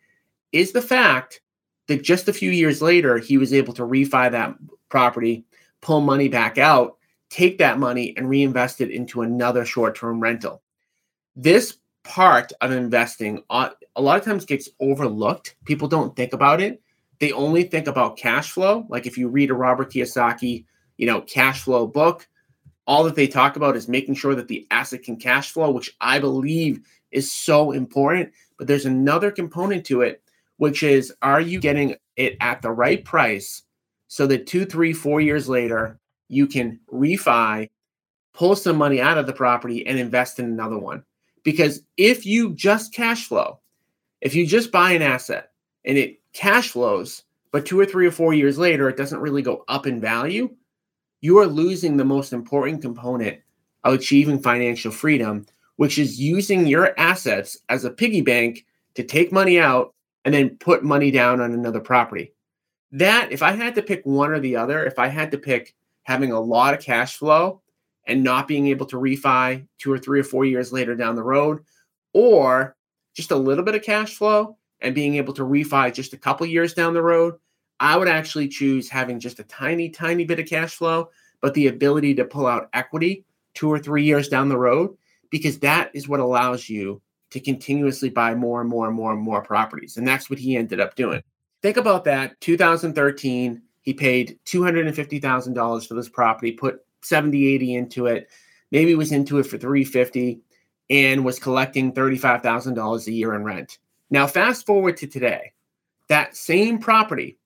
is 0.54 0.72
the 0.72 0.82
fact 0.82 1.40
that 1.88 2.02
just 2.02 2.28
a 2.28 2.32
few 2.32 2.50
years 2.50 2.80
later, 2.80 3.18
he 3.18 3.36
was 3.36 3.52
able 3.52 3.74
to 3.74 3.82
refi 3.82 4.30
that 4.30 4.54
property, 4.88 5.44
pull 5.82 6.00
money 6.00 6.28
back 6.28 6.56
out, 6.56 6.96
take 7.28 7.58
that 7.58 7.78
money, 7.78 8.14
and 8.16 8.28
reinvest 8.28 8.80
it 8.80 8.90
into 8.90 9.22
another 9.22 9.64
short 9.64 9.96
term 9.96 10.20
rental. 10.20 10.62
This 11.36 11.78
part 12.04 12.52
of 12.60 12.70
investing 12.70 13.42
uh, 13.50 13.70
a 13.96 14.02
lot 14.02 14.18
of 14.18 14.24
times 14.24 14.44
gets 14.44 14.68
overlooked. 14.80 15.56
People 15.64 15.88
don't 15.88 16.14
think 16.16 16.32
about 16.32 16.60
it 16.60 16.80
they 17.18 17.32
only 17.32 17.62
think 17.62 17.86
about 17.86 18.16
cash 18.16 18.50
flow. 18.50 18.86
Like 18.88 19.06
if 19.06 19.16
you 19.16 19.28
read 19.28 19.50
a 19.50 19.54
Robert 19.54 19.90
Kiyosaki, 19.90 20.64
you 20.96 21.06
know, 21.06 21.20
cash 21.22 21.62
flow 21.62 21.86
book, 21.86 22.28
all 22.86 23.04
that 23.04 23.14
they 23.14 23.26
talk 23.26 23.56
about 23.56 23.76
is 23.76 23.88
making 23.88 24.14
sure 24.14 24.34
that 24.34 24.48
the 24.48 24.66
asset 24.70 25.02
can 25.02 25.16
cash 25.16 25.50
flow, 25.50 25.70
which 25.70 25.96
I 26.00 26.18
believe 26.18 26.80
is 27.10 27.32
so 27.32 27.70
important 27.72 28.32
but 28.56 28.68
there's 28.68 28.86
another 28.86 29.32
component 29.32 29.84
to 29.86 30.02
it, 30.02 30.22
which 30.56 30.82
is 30.82 31.12
are 31.22 31.40
you 31.40 31.60
getting 31.60 31.96
it 32.16 32.36
at 32.40 32.62
the 32.62 32.70
right 32.70 33.04
price 33.04 33.62
so 34.08 34.26
that 34.26 34.46
two, 34.46 34.64
three, 34.64 34.92
four 34.92 35.20
years 35.20 35.48
later, 35.48 35.98
you 36.28 36.46
can 36.46 36.78
refi, 36.92 37.68
pull 38.32 38.56
some 38.56 38.76
money 38.76 39.00
out 39.00 39.18
of 39.18 39.26
the 39.26 39.32
property, 39.32 39.86
and 39.86 39.98
invest 39.98 40.38
in 40.38 40.44
another 40.46 40.78
one? 40.78 41.04
Because 41.42 41.82
if 41.96 42.24
you 42.24 42.54
just 42.54 42.94
cash 42.94 43.26
flow, 43.26 43.60
if 44.20 44.34
you 44.34 44.46
just 44.46 44.72
buy 44.72 44.92
an 44.92 45.02
asset 45.02 45.50
and 45.84 45.98
it 45.98 46.20
cash 46.32 46.70
flows, 46.70 47.24
but 47.52 47.66
two 47.66 47.78
or 47.78 47.86
three 47.86 48.06
or 48.06 48.10
four 48.10 48.34
years 48.34 48.58
later, 48.58 48.88
it 48.88 48.96
doesn't 48.96 49.20
really 49.20 49.42
go 49.42 49.64
up 49.68 49.86
in 49.86 50.00
value, 50.00 50.50
you 51.20 51.38
are 51.38 51.46
losing 51.46 51.96
the 51.96 52.04
most 52.04 52.32
important 52.32 52.82
component 52.82 53.38
of 53.84 53.94
achieving 53.94 54.40
financial 54.40 54.90
freedom, 54.90 55.46
which 55.76 55.98
is 55.98 56.20
using 56.20 56.66
your 56.66 56.98
assets 56.98 57.58
as 57.68 57.84
a 57.84 57.90
piggy 57.90 58.20
bank 58.20 58.64
to 58.94 59.02
take 59.02 59.32
money 59.32 59.58
out 59.58 59.93
and 60.24 60.34
then 60.34 60.56
put 60.58 60.84
money 60.84 61.10
down 61.10 61.40
on 61.40 61.52
another 61.52 61.80
property. 61.80 62.32
That, 62.92 63.32
if 63.32 63.42
I 63.42 63.52
had 63.52 63.74
to 63.74 63.82
pick 63.82 64.04
one 64.04 64.30
or 64.30 64.40
the 64.40 64.56
other, 64.56 64.84
if 64.84 64.98
I 64.98 65.08
had 65.08 65.30
to 65.32 65.38
pick 65.38 65.74
having 66.04 66.32
a 66.32 66.40
lot 66.40 66.74
of 66.74 66.80
cash 66.80 67.16
flow 67.16 67.60
and 68.06 68.22
not 68.22 68.46
being 68.46 68.68
able 68.68 68.86
to 68.86 68.96
refi 68.96 69.66
two 69.78 69.92
or 69.92 69.98
three 69.98 70.20
or 70.20 70.24
four 70.24 70.44
years 70.44 70.72
later 70.72 70.94
down 70.94 71.16
the 71.16 71.22
road, 71.22 71.64
or 72.12 72.76
just 73.14 73.30
a 73.30 73.36
little 73.36 73.64
bit 73.64 73.74
of 73.74 73.82
cash 73.82 74.14
flow 74.14 74.56
and 74.80 74.94
being 74.94 75.16
able 75.16 75.32
to 75.32 75.42
refi 75.42 75.92
just 75.92 76.12
a 76.12 76.18
couple 76.18 76.46
years 76.46 76.74
down 76.74 76.94
the 76.94 77.02
road, 77.02 77.34
I 77.80 77.96
would 77.96 78.08
actually 78.08 78.48
choose 78.48 78.88
having 78.88 79.18
just 79.18 79.40
a 79.40 79.44
tiny, 79.44 79.88
tiny 79.88 80.24
bit 80.24 80.38
of 80.38 80.46
cash 80.46 80.74
flow, 80.76 81.08
but 81.40 81.54
the 81.54 81.66
ability 81.66 82.14
to 82.14 82.24
pull 82.24 82.46
out 82.46 82.68
equity 82.72 83.24
two 83.54 83.70
or 83.70 83.78
three 83.78 84.04
years 84.04 84.28
down 84.28 84.48
the 84.48 84.58
road, 84.58 84.96
because 85.30 85.58
that 85.60 85.90
is 85.94 86.08
what 86.08 86.20
allows 86.20 86.68
you 86.68 87.00
to 87.34 87.40
continuously 87.40 88.08
buy 88.08 88.32
more 88.32 88.60
and 88.60 88.70
more 88.70 88.86
and 88.86 88.94
more 88.94 89.12
and 89.12 89.20
more 89.20 89.42
properties. 89.42 89.96
And 89.96 90.06
that's 90.06 90.30
what 90.30 90.38
he 90.38 90.56
ended 90.56 90.78
up 90.78 90.94
doing. 90.94 91.20
Think 91.62 91.76
about 91.76 92.04
that. 92.04 92.40
2013, 92.40 93.60
he 93.82 93.92
paid 93.92 94.38
$250,000 94.46 95.88
for 95.88 95.94
this 95.94 96.08
property, 96.08 96.52
put 96.52 96.78
70, 97.02 97.48
80 97.54 97.74
into 97.74 98.06
it, 98.06 98.30
maybe 98.70 98.94
was 98.94 99.10
into 99.10 99.38
it 99.38 99.48
for 99.48 99.58
350 99.58 100.42
and 100.90 101.24
was 101.24 101.40
collecting 101.40 101.92
$35,000 101.92 103.06
a 103.08 103.12
year 103.12 103.34
in 103.34 103.42
rent. 103.42 103.78
Now, 104.10 104.28
fast 104.28 104.64
forward 104.64 104.96
to 104.98 105.08
today, 105.08 105.54
that 106.08 106.36
same 106.36 106.78
property, 106.78 107.36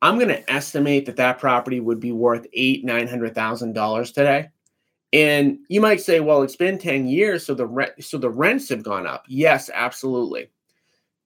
I'm 0.00 0.16
going 0.16 0.28
to 0.28 0.50
estimate 0.50 1.04
that 1.04 1.16
that 1.16 1.40
property 1.40 1.78
would 1.78 2.00
be 2.00 2.12
worth 2.12 2.46
eight, 2.54 2.86
nine 2.86 3.06
hundred 3.06 3.34
thousand 3.34 3.74
dollars 3.74 4.12
today. 4.12 4.48
And 5.12 5.58
you 5.68 5.80
might 5.80 6.00
say, 6.00 6.20
well, 6.20 6.42
it's 6.42 6.56
been 6.56 6.78
10 6.78 7.08
years, 7.08 7.44
so 7.44 7.54
the 7.54 7.66
rent, 7.66 7.92
so 8.04 8.16
the 8.16 8.30
rents 8.30 8.68
have 8.68 8.84
gone 8.84 9.06
up. 9.06 9.24
Yes, 9.28 9.68
absolutely. 9.72 10.50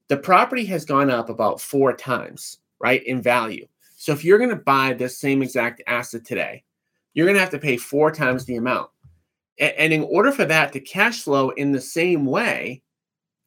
The 0.09 0.17
property 0.17 0.65
has 0.67 0.85
gone 0.85 1.11
up 1.11 1.29
about 1.29 1.61
four 1.61 1.95
times, 1.95 2.59
right, 2.79 3.03
in 3.05 3.21
value. 3.21 3.67
So 3.97 4.13
if 4.13 4.25
you're 4.25 4.39
going 4.39 4.51
to 4.51 4.57
buy 4.57 4.93
this 4.93 5.19
same 5.19 5.43
exact 5.43 5.83
asset 5.87 6.25
today, 6.25 6.65
you're 7.13 7.27
going 7.27 7.37
to 7.37 7.41
have 7.41 7.51
to 7.51 7.59
pay 7.59 7.77
four 7.77 8.11
times 8.11 8.45
the 8.45 8.57
amount. 8.57 8.91
And 9.59 9.93
in 9.93 10.03
order 10.03 10.33
for 10.33 10.45
that 10.47 10.73
to 10.73 10.81
cash 10.81 11.23
flow 11.23 11.51
in 11.51 11.73
the 11.73 11.81
same 11.81 12.27
way, 12.27 12.83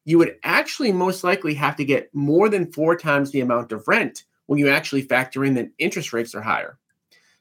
you 0.06 0.18
would 0.18 0.38
actually 0.44 0.94
most 0.94 1.24
likely 1.24 1.54
have 1.56 1.76
to 1.76 1.86
get 1.86 2.14
more 2.16 2.48
than 2.48 2.72
four 2.72 2.96
times 2.96 3.32
the 3.32 3.42
amount 3.42 3.74
of 3.74 3.88
rent 3.88 4.24
when 4.46 4.58
you 4.58 4.70
actually 4.70 5.02
factor 5.02 5.44
in 5.44 5.54
that 5.56 5.70
interest 5.80 6.14
rates 6.14 6.34
are 6.34 6.42
higher. 6.42 6.80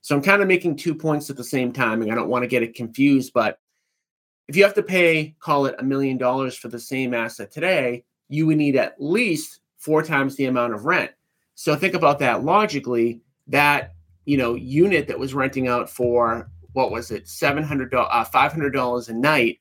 So 0.07 0.15
I'm 0.15 0.23
kind 0.23 0.41
of 0.41 0.47
making 0.47 0.77
two 0.77 0.95
points 0.95 1.31
at 1.31 1.37
the 1.37 1.43
same 1.43 1.73
time, 1.73 2.01
and 2.01 2.13
I 2.13 2.15
don't 2.15 2.29
want 2.29 2.45
to 2.45 2.47
get 2.47 2.63
it 2.63 2.77
confused. 2.77 3.33
But 3.35 3.59
if 4.47 4.55
you 4.55 4.63
have 4.63 4.75
to 4.75 4.83
pay, 4.85 5.35
call 5.41 5.67
it 5.67 5.75
a 5.81 5.83
million 5.83 6.17
dollars 6.17 6.57
for 6.57 6.69
the 6.69 6.79
same 6.79 7.13
asset 7.13 7.51
today, 7.51 8.05
you 8.29 8.47
would 8.47 8.57
need 8.57 8.77
at 8.77 8.95
least 9.01 9.63
four 9.79 10.05
times 10.05 10.37
the 10.37 10.45
amount 10.45 10.75
of 10.75 10.85
rent. 10.85 11.11
So 11.57 11.75
think 11.75 11.95
about 11.95 12.21
that 12.21 12.45
logically. 12.45 13.21
That 13.49 13.95
you 14.27 14.37
know 14.37 14.55
unit 14.55 15.09
that 15.09 15.19
was 15.19 15.35
renting 15.35 15.67
out 15.67 15.91
for 15.91 16.49
what 16.73 16.93
was 16.93 17.11
it, 17.11 17.27
seven 17.27 17.65
hundred 17.65 17.93
uh, 17.93 18.23
five 18.23 18.53
hundred 18.53 18.75
dollars 18.75 19.09
a 19.09 19.13
night, 19.13 19.59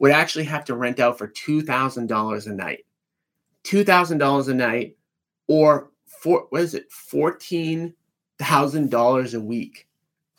would 0.00 0.12
actually 0.12 0.44
have 0.44 0.66
to 0.66 0.76
rent 0.76 1.00
out 1.00 1.16
for 1.16 1.28
two 1.28 1.62
thousand 1.62 2.08
dollars 2.08 2.46
a 2.46 2.52
night, 2.52 2.84
two 3.62 3.84
thousand 3.84 4.18
dollars 4.18 4.48
a 4.48 4.54
night, 4.54 4.98
or 5.46 5.92
for 6.04 6.46
what 6.50 6.60
is 6.60 6.74
it, 6.74 6.92
fourteen 6.92 7.94
thousand 8.38 8.90
dollars 8.90 9.34
a 9.34 9.40
week, 9.40 9.88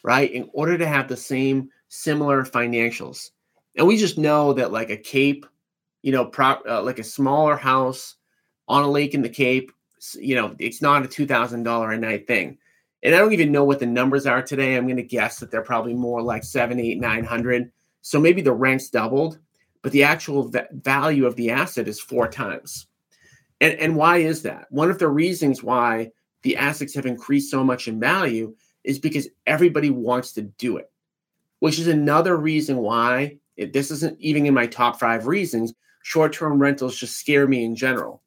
right? 0.04 0.32
In 0.32 0.50
order 0.54 0.78
to 0.78 0.88
have 0.88 1.08
the 1.08 1.18
same 1.18 1.70
similar 1.88 2.44
financials, 2.44 3.32
and 3.76 3.88
we 3.88 3.98
just 3.98 4.18
know 4.18 4.54
that 4.54 4.72
like 4.72 4.90
a 4.90 4.98
Cape, 4.98 5.46
you 6.02 6.12
know, 6.12 6.26
prop 6.26 6.64
uh, 6.68 6.82
like 6.82 7.00
a 7.00 7.04
smaller 7.04 7.56
house 7.56 8.16
on 8.68 8.84
a 8.84 8.90
lake 8.90 9.14
in 9.14 9.22
the 9.22 9.30
Cape, 9.30 9.72
you 10.16 10.36
know, 10.36 10.56
it's 10.60 10.82
not 10.82 11.04
a 11.04 11.08
two 11.08 11.26
thousand 11.26 11.64
dollar 11.64 11.92
a 11.92 11.98
night 11.98 12.28
thing 12.28 12.58
and 13.04 13.16
I 13.16 13.20
don't 13.20 13.34
even 13.34 13.52
know 13.52 13.64
what 13.64 13.80
the 13.80 13.86
numbers 13.86 14.26
are 14.26 14.42
today. 14.42 14.76
I'm 14.76 14.86
going 14.86 14.98
to 14.98 15.04
guess 15.04 15.40
that 15.40 15.52
they're 15.52 15.62
probably 15.62 15.94
more 15.94 16.22
like 16.22 16.44
seven, 16.44 16.80
eight, 16.80 17.00
nine 17.00 17.24
hundred. 17.24 17.72
So 18.02 18.20
maybe 18.20 18.42
the 18.42 18.54
rent's 18.54 18.90
doubled, 18.90 19.40
but 19.82 19.92
the 19.92 20.04
actual 20.04 20.50
v- 20.50 20.60
value 20.72 21.26
of 21.26 21.36
the 21.36 21.52
asset 21.52 21.88
is 21.88 22.00
four 22.00 22.28
times. 22.28 22.88
And, 23.62 23.74
and 23.80 23.96
why 23.96 24.18
is 24.18 24.42
that? 24.44 24.68
One 24.70 24.90
of 24.90 25.00
the 25.00 25.08
reasons 25.08 25.64
why 25.64 26.12
the 26.42 26.56
assets 26.56 26.94
have 26.96 27.06
increased 27.06 27.52
so 27.52 27.64
much 27.64 27.88
in 27.88 28.00
value 28.00 28.56
is 28.84 29.00
because 29.00 29.28
everybody 29.46 29.90
wants 29.90 30.32
to 30.34 30.44
do 30.44 30.78
it, 30.78 30.92
which 31.60 31.80
is 31.80 31.88
another 31.88 32.38
reason 32.38 32.78
why 32.78 33.38
this 33.74 33.92
isn't 33.92 34.20
even 34.20 34.46
in 34.46 34.54
my 34.54 34.68
top 34.68 35.00
five 35.00 35.28
reasons. 35.28 35.74
Short 36.04 36.32
term 36.32 36.60
rentals 36.60 36.98
just 36.98 37.18
scare 37.18 37.48
me 37.48 37.64
in 37.64 37.76
general. 37.76 38.22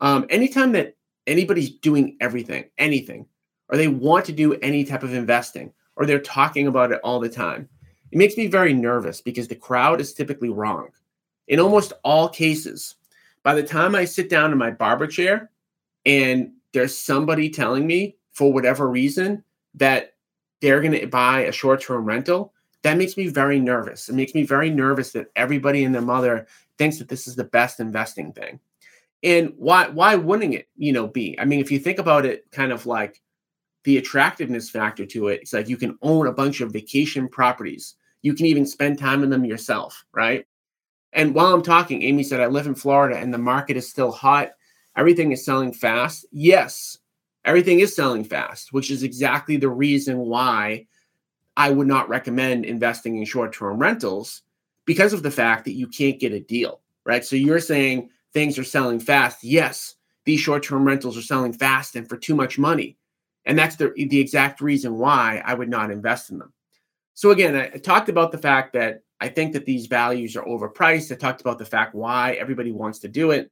Um, 0.00 0.26
anytime 0.28 0.72
that 0.72 0.96
anybody's 1.26 1.70
doing 1.70 2.16
everything, 2.20 2.64
anything, 2.78 3.26
or 3.68 3.76
they 3.76 3.88
want 3.88 4.24
to 4.26 4.32
do 4.32 4.54
any 4.54 4.84
type 4.84 5.02
of 5.02 5.14
investing, 5.14 5.72
or 5.96 6.06
they're 6.06 6.20
talking 6.20 6.66
about 6.66 6.92
it 6.92 7.00
all 7.04 7.20
the 7.20 7.28
time. 7.28 7.68
It 8.10 8.18
makes 8.18 8.36
me 8.36 8.46
very 8.46 8.74
nervous 8.74 9.20
because 9.20 9.48
the 9.48 9.54
crowd 9.54 10.00
is 10.00 10.12
typically 10.12 10.50
wrong. 10.50 10.88
In 11.48 11.60
almost 11.60 11.92
all 12.04 12.28
cases, 12.28 12.96
by 13.42 13.54
the 13.54 13.62
time 13.62 13.94
I 13.94 14.04
sit 14.04 14.28
down 14.28 14.52
in 14.52 14.58
my 14.58 14.70
barber 14.70 15.06
chair 15.06 15.50
and 16.04 16.52
there's 16.72 16.96
somebody 16.96 17.50
telling 17.50 17.86
me 17.86 18.16
for 18.32 18.52
whatever 18.52 18.88
reason 18.88 19.44
that 19.74 20.14
they're 20.60 20.80
going 20.80 20.98
to 20.98 21.06
buy 21.06 21.40
a 21.40 21.52
short 21.52 21.82
term 21.82 22.04
rental, 22.04 22.52
that 22.82 22.96
makes 22.96 23.16
me 23.16 23.28
very 23.28 23.60
nervous. 23.60 24.08
It 24.08 24.14
makes 24.14 24.34
me 24.34 24.44
very 24.44 24.70
nervous 24.70 25.12
that 25.12 25.28
everybody 25.36 25.84
and 25.84 25.94
their 25.94 26.02
mother 26.02 26.46
thinks 26.78 26.98
that 26.98 27.08
this 27.08 27.26
is 27.26 27.36
the 27.36 27.44
best 27.44 27.80
investing 27.80 28.32
thing. 28.32 28.58
And 29.22 29.52
why 29.56 29.88
why 29.88 30.16
wouldn't 30.16 30.54
it, 30.54 30.68
you 30.76 30.92
know, 30.92 31.06
be? 31.06 31.38
I 31.38 31.44
mean, 31.44 31.60
if 31.60 31.70
you 31.70 31.78
think 31.78 31.98
about 31.98 32.26
it 32.26 32.50
kind 32.50 32.72
of 32.72 32.86
like 32.86 33.22
the 33.84 33.98
attractiveness 33.98 34.70
factor 34.70 35.04
to 35.06 35.28
it. 35.28 35.40
It's 35.42 35.52
like 35.52 35.68
you 35.68 35.76
can 35.76 35.98
own 36.02 36.26
a 36.26 36.32
bunch 36.32 36.60
of 36.60 36.72
vacation 36.72 37.28
properties. 37.28 37.94
You 38.22 38.34
can 38.34 38.46
even 38.46 38.66
spend 38.66 38.98
time 38.98 39.22
in 39.24 39.30
them 39.30 39.44
yourself, 39.44 40.04
right? 40.12 40.46
And 41.12 41.34
while 41.34 41.52
I'm 41.52 41.62
talking, 41.62 42.02
Amy 42.02 42.22
said, 42.22 42.40
I 42.40 42.46
live 42.46 42.66
in 42.66 42.74
Florida 42.74 43.18
and 43.18 43.34
the 43.34 43.38
market 43.38 43.76
is 43.76 43.88
still 43.88 44.12
hot. 44.12 44.52
Everything 44.96 45.32
is 45.32 45.44
selling 45.44 45.72
fast. 45.72 46.26
Yes, 46.32 46.98
everything 47.44 47.80
is 47.80 47.94
selling 47.94 48.24
fast, 48.24 48.72
which 48.72 48.90
is 48.90 49.02
exactly 49.02 49.56
the 49.56 49.68
reason 49.68 50.18
why 50.18 50.86
I 51.56 51.70
would 51.70 51.86
not 51.86 52.08
recommend 52.08 52.64
investing 52.64 53.16
in 53.16 53.24
short 53.24 53.52
term 53.52 53.78
rentals 53.78 54.42
because 54.84 55.12
of 55.12 55.22
the 55.22 55.30
fact 55.30 55.64
that 55.64 55.74
you 55.74 55.86
can't 55.86 56.20
get 56.20 56.32
a 56.32 56.40
deal, 56.40 56.80
right? 57.04 57.24
So 57.24 57.36
you're 57.36 57.60
saying 57.60 58.10
things 58.32 58.58
are 58.58 58.64
selling 58.64 59.00
fast. 59.00 59.44
Yes, 59.44 59.94
these 60.24 60.40
short 60.40 60.62
term 60.62 60.84
rentals 60.84 61.16
are 61.16 61.22
selling 61.22 61.52
fast 61.52 61.96
and 61.96 62.08
for 62.08 62.16
too 62.16 62.34
much 62.34 62.58
money. 62.58 62.96
And 63.44 63.58
that's 63.58 63.76
the, 63.76 63.92
the 63.96 64.20
exact 64.20 64.60
reason 64.60 64.98
why 64.98 65.42
I 65.44 65.54
would 65.54 65.68
not 65.68 65.90
invest 65.90 66.30
in 66.30 66.38
them. 66.38 66.52
So 67.14 67.30
again, 67.30 67.56
I, 67.56 67.64
I 67.66 67.78
talked 67.78 68.08
about 68.08 68.32
the 68.32 68.38
fact 68.38 68.72
that 68.74 69.02
I 69.20 69.28
think 69.28 69.52
that 69.52 69.66
these 69.66 69.86
values 69.86 70.36
are 70.36 70.44
overpriced. 70.44 71.12
I 71.12 71.16
talked 71.16 71.40
about 71.40 71.58
the 71.58 71.64
fact 71.64 71.94
why 71.94 72.32
everybody 72.34 72.72
wants 72.72 72.98
to 73.00 73.08
do 73.08 73.30
it. 73.30 73.50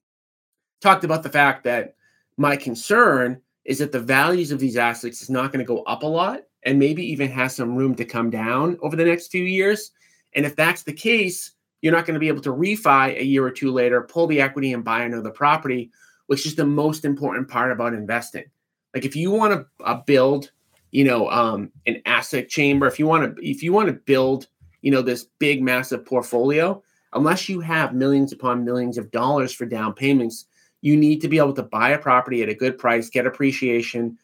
Talked 0.80 1.04
about 1.04 1.22
the 1.22 1.30
fact 1.30 1.64
that 1.64 1.94
my 2.36 2.56
concern 2.56 3.40
is 3.64 3.78
that 3.78 3.92
the 3.92 4.00
values 4.00 4.50
of 4.50 4.58
these 4.58 4.76
assets 4.76 5.20
is 5.20 5.30
not 5.30 5.52
going 5.52 5.64
to 5.64 5.68
go 5.68 5.82
up 5.82 6.02
a 6.02 6.06
lot 6.06 6.40
and 6.64 6.78
maybe 6.78 7.04
even 7.04 7.30
has 7.30 7.54
some 7.54 7.76
room 7.76 7.94
to 7.94 8.04
come 8.04 8.30
down 8.30 8.78
over 8.82 8.96
the 8.96 9.04
next 9.04 9.28
few 9.28 9.44
years. 9.44 9.92
And 10.34 10.46
if 10.46 10.56
that's 10.56 10.82
the 10.82 10.92
case, 10.92 11.52
you're 11.82 11.92
not 11.92 12.06
going 12.06 12.14
to 12.14 12.20
be 12.20 12.28
able 12.28 12.42
to 12.42 12.52
refi 12.52 13.18
a 13.18 13.24
year 13.24 13.44
or 13.44 13.50
two 13.50 13.72
later, 13.72 14.02
pull 14.02 14.26
the 14.26 14.40
equity 14.40 14.72
and 14.72 14.84
buy 14.84 15.02
another 15.02 15.30
property, 15.30 15.90
which 16.26 16.46
is 16.46 16.54
the 16.54 16.64
most 16.64 17.04
important 17.04 17.48
part 17.48 17.72
about 17.72 17.94
investing. 17.94 18.44
Like 18.94 19.04
if 19.04 19.16
you 19.16 19.30
want 19.30 19.52
to 19.52 19.84
uh, 19.84 20.00
build, 20.06 20.50
you 20.90 21.04
know, 21.04 21.30
um, 21.30 21.70
an 21.86 22.02
asset 22.06 22.48
chamber, 22.48 22.86
if 22.86 22.98
you 22.98 23.06
want 23.06 23.36
to, 23.36 23.48
if 23.48 23.62
you 23.62 23.72
want 23.72 23.88
to 23.88 23.94
build, 23.94 24.48
you 24.82 24.90
know, 24.90 25.02
this 25.02 25.26
big 25.38 25.62
massive 25.62 26.04
portfolio, 26.04 26.82
unless 27.12 27.48
you 27.48 27.60
have 27.60 27.94
millions 27.94 28.32
upon 28.32 28.64
millions 28.64 28.98
of 28.98 29.10
dollars 29.10 29.52
for 29.52 29.66
down 29.66 29.92
payments, 29.94 30.46
you 30.82 30.96
need 30.96 31.20
to 31.20 31.28
be 31.28 31.38
able 31.38 31.52
to 31.54 31.62
buy 31.62 31.90
a 31.90 31.98
property 31.98 32.42
at 32.42 32.48
a 32.48 32.54
good 32.54 32.78
price, 32.78 33.10
get 33.10 33.26
appreciation, 33.26 34.18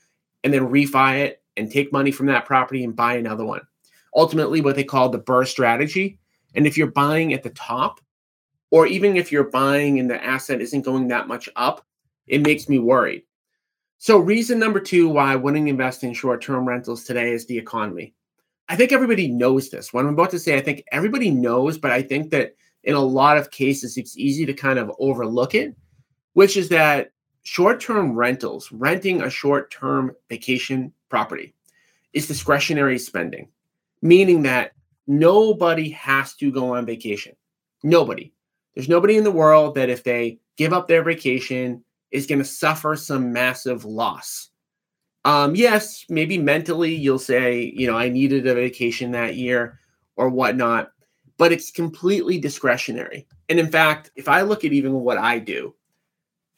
and 0.45 0.53
then 0.53 0.69
refi 0.69 1.19
it 1.21 1.43
and 1.57 1.71
take 1.71 1.93
money 1.93 2.11
from 2.11 2.27
that 2.27 2.47
property 2.47 2.85
and 2.85 2.97
buy 2.97 3.15
another 3.17 3.45
one. 3.45 3.63
Ultimately, 4.15 4.61
what 4.61 4.77
they 4.77 4.85
call 4.85 5.09
the 5.09 5.19
BRRRR 5.19 5.47
strategy. 5.47 6.19
And 6.55 6.67
if 6.67 6.79
you're 6.79 6.87
buying 6.87 7.35
at 7.35 7.43
the 7.43 7.51
top 7.51 8.01
or 8.71 8.87
even 8.87 9.17
if 9.17 9.31
you're 9.31 9.51
buying 9.51 9.99
and 9.99 10.11
the 10.11 10.23
asset 10.23 10.61
isn't 10.61 10.83
going 10.83 11.09
that 11.09 11.29
much 11.29 11.49
up, 11.57 11.85
it 12.27 12.43
makes 12.43 12.69
me 12.69 12.79
worried. 12.79 13.23
So, 13.99 14.19
reason 14.19 14.59
number 14.59 14.81
two 14.81 15.09
why 15.09 15.33
I 15.33 15.37
wouldn't 15.37 15.69
invest 15.69 16.05
in 16.05 16.13
short 16.13 16.43
term 16.43 16.67
rentals 16.67 17.05
today 17.05 17.33
is 17.33 17.47
the 17.47 17.59
economy. 17.59 18.15
I 18.69 18.77
think 18.77 18.93
everybody 18.93 19.29
knows 19.29 19.71
this. 19.71 19.93
What 19.93 20.05
I'm 20.05 20.13
about 20.13 20.31
to 20.31 20.39
say, 20.39 20.57
I 20.57 20.61
think 20.61 20.83
everybody 20.93 21.31
knows, 21.31 21.79
but 21.79 21.93
I 21.93 22.03
think 22.03 22.31
that 22.31 22.57
in 22.85 22.95
a 22.95 23.01
lot 23.01 23.39
of 23.39 23.51
cases, 23.51 23.97
it's 23.97 24.17
easy 24.17 24.45
to 24.47 24.53
kind 24.53 24.79
of 24.79 24.93
overlook 24.99 25.55
it, 25.55 25.75
which 26.37 26.59
is 26.59 26.69
that 26.69 27.12
short 27.45 27.81
term 27.81 28.14
rentals, 28.14 28.71
renting 28.71 29.23
a 29.23 29.31
short 29.31 29.71
term 29.71 30.14
vacation 30.28 30.93
property, 31.09 31.55
is 32.12 32.28
discretionary 32.28 32.99
spending, 32.99 33.49
meaning 34.02 34.43
that 34.43 34.73
nobody 35.07 35.88
has 35.88 36.35
to 36.35 36.52
go 36.52 36.75
on 36.75 36.85
vacation. 36.85 37.35
Nobody. 37.83 38.35
There's 38.75 38.90
nobody 38.90 39.16
in 39.16 39.25
the 39.25 39.31
world 39.31 39.76
that 39.76 39.88
if 39.88 40.05
they 40.05 40.38
give 40.59 40.75
up 40.75 40.88
their 40.88 41.02
vacation 41.02 41.83
is 42.11 42.26
going 42.26 42.40
to 42.40 42.45
suffer 42.45 42.97
some 42.97 43.33
massive 43.33 43.87
loss. 43.87 44.50
Um, 45.25 45.57
yes, 45.57 46.05
maybe 46.11 46.37
mentally 46.37 46.95
you'll 46.95 47.19
say, 47.19 47.73
you 47.75 47.87
know, 47.87 47.97
I 47.97 48.11
needed 48.11 48.47
a 48.47 48.55
vacation 48.55 49.11
that 49.12 49.37
year 49.37 49.78
or 50.16 50.28
whatnot, 50.28 50.93
but 51.38 51.50
it's 51.50 51.71
completely 51.71 52.38
discretionary. 52.38 53.26
And 53.49 53.59
in 53.59 53.71
fact, 53.71 54.11
if 54.16 54.28
I 54.28 54.43
look 54.43 54.66
at 54.66 54.75
even 54.75 55.00
what 55.00 55.16
I 55.16 55.38
do, 55.38 55.75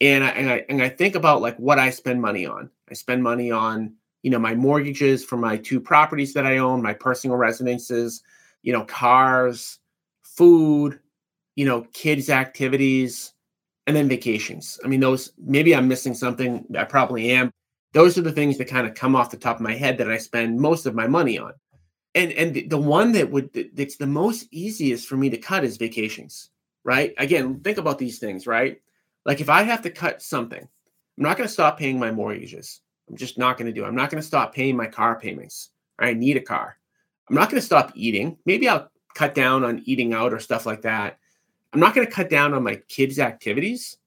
and 0.01 0.23
I, 0.23 0.29
and 0.29 0.49
I 0.49 0.65
and 0.69 0.81
I 0.81 0.89
think 0.89 1.15
about 1.15 1.41
like 1.41 1.57
what 1.57 1.79
I 1.79 1.89
spend 1.89 2.21
money 2.21 2.45
on, 2.45 2.69
I 2.89 2.93
spend 2.93 3.23
money 3.23 3.51
on 3.51 3.93
you 4.23 4.31
know 4.31 4.39
my 4.39 4.55
mortgages 4.55 5.23
for 5.23 5.37
my 5.37 5.57
two 5.57 5.79
properties 5.79 6.33
that 6.33 6.45
I 6.45 6.57
own, 6.57 6.81
my 6.81 6.93
personal 6.93 7.37
residences, 7.37 8.23
you 8.63 8.73
know, 8.73 8.85
cars, 8.85 9.79
food, 10.23 10.99
you 11.55 11.65
know, 11.65 11.85
kids' 11.93 12.29
activities, 12.29 13.33
and 13.87 13.95
then 13.95 14.07
vacations. 14.07 14.79
I 14.83 14.87
mean, 14.87 14.99
those 14.99 15.31
maybe 15.37 15.75
I'm 15.75 15.87
missing 15.87 16.13
something. 16.13 16.65
I 16.77 16.85
probably 16.85 17.31
am. 17.31 17.51
Those 17.93 18.17
are 18.17 18.21
the 18.21 18.31
things 18.31 18.57
that 18.57 18.67
kind 18.67 18.87
of 18.87 18.93
come 18.93 19.15
off 19.15 19.31
the 19.31 19.37
top 19.37 19.57
of 19.57 19.61
my 19.61 19.75
head 19.75 19.97
that 19.97 20.11
I 20.11 20.17
spend 20.17 20.59
most 20.59 20.85
of 20.85 20.95
my 20.95 21.07
money 21.07 21.37
on. 21.39 21.53
And 22.15 22.31
and 22.33 22.69
the, 22.69 22.77
one 22.77 23.11
that 23.13 23.29
would 23.31 23.49
that's 23.73 23.97
the 23.97 24.07
most 24.07 24.47
easiest 24.51 25.07
for 25.07 25.17
me 25.17 25.29
to 25.29 25.37
cut 25.37 25.63
is 25.63 25.77
vacations, 25.77 26.49
right? 26.83 27.13
Again, 27.17 27.59
think 27.61 27.77
about 27.77 27.97
these 27.97 28.19
things, 28.19 28.47
right? 28.47 28.79
Like 29.25 29.41
if 29.41 29.49
I 29.49 29.63
have 29.63 29.81
to 29.83 29.89
cut 29.89 30.21
something, 30.21 30.61
I'm 30.61 31.23
not 31.23 31.37
going 31.37 31.47
to 31.47 31.53
stop 31.53 31.77
paying 31.77 31.99
my 31.99 32.11
mortgages. 32.11 32.81
I'm 33.09 33.17
just 33.17 33.37
not 33.37 33.57
going 33.57 33.67
to 33.67 33.73
do 33.73 33.83
it. 33.83 33.87
I'm 33.87 33.95
not 33.95 34.09
going 34.09 34.21
to 34.21 34.27
stop 34.27 34.53
paying 34.53 34.77
my 34.77 34.87
car 34.87 35.19
payments. 35.19 35.69
I 35.99 36.13
need 36.13 36.37
a 36.37 36.41
car. 36.41 36.77
I'm 37.29 37.35
not 37.35 37.49
going 37.49 37.59
to 37.59 37.65
stop 37.65 37.91
eating. 37.95 38.37
Maybe 38.45 38.69
I'll 38.69 38.89
cut 39.15 39.35
down 39.35 39.63
on 39.63 39.81
eating 39.85 40.13
out 40.13 40.33
or 40.33 40.39
stuff 40.39 40.65
like 40.65 40.81
that. 40.83 41.19
I'm 41.73 41.79
not 41.79 41.93
going 41.93 42.07
to 42.07 42.13
cut 42.13 42.29
down 42.29 42.53
on 42.53 42.63
my 42.63 42.75
kids' 42.87 43.19
activities. 43.19 43.97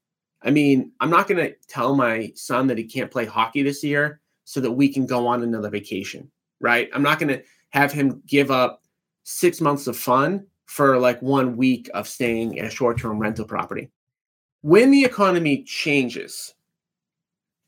I 0.42 0.50
mean, 0.50 0.92
I'm 1.00 1.10
not 1.10 1.28
going 1.28 1.44
to 1.44 1.54
tell 1.68 1.94
my 1.94 2.32
son 2.34 2.66
that 2.66 2.78
he 2.78 2.84
can't 2.84 3.10
play 3.10 3.24
hockey 3.24 3.62
this 3.62 3.84
year 3.84 4.20
so 4.44 4.60
that 4.60 4.72
we 4.72 4.88
can 4.88 5.06
go 5.06 5.26
on 5.26 5.42
another 5.42 5.70
vacation, 5.70 6.30
right? 6.60 6.88
I'm 6.92 7.02
not 7.02 7.18
going 7.20 7.28
to 7.28 7.42
have 7.70 7.92
him 7.92 8.22
give 8.26 8.50
up 8.50 8.82
six 9.24 9.60
months 9.60 9.86
of 9.86 9.96
fun 9.96 10.46
for 10.66 10.98
like 10.98 11.22
one 11.22 11.56
week 11.56 11.88
of 11.94 12.08
staying 12.08 12.56
in 12.56 12.64
a 12.64 12.70
short 12.70 12.98
term 12.98 13.18
rental 13.18 13.44
property. 13.44 13.90
When 14.62 14.92
the 14.92 15.04
economy 15.04 15.64
changes, 15.64 16.54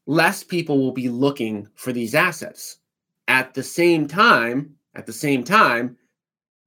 less 0.07 0.45
people 0.45 0.79
will 0.79 0.93
be 0.93 1.09
looking 1.09 1.69
for 1.75 1.93
these 1.93 2.15
assets. 2.15 2.79
At 3.27 3.53
the 3.53 3.65
same 3.65 4.07
time, 4.07 4.77
at 4.95 5.05
the 5.05 5.13
same 5.13 5.43
time, 5.43 5.97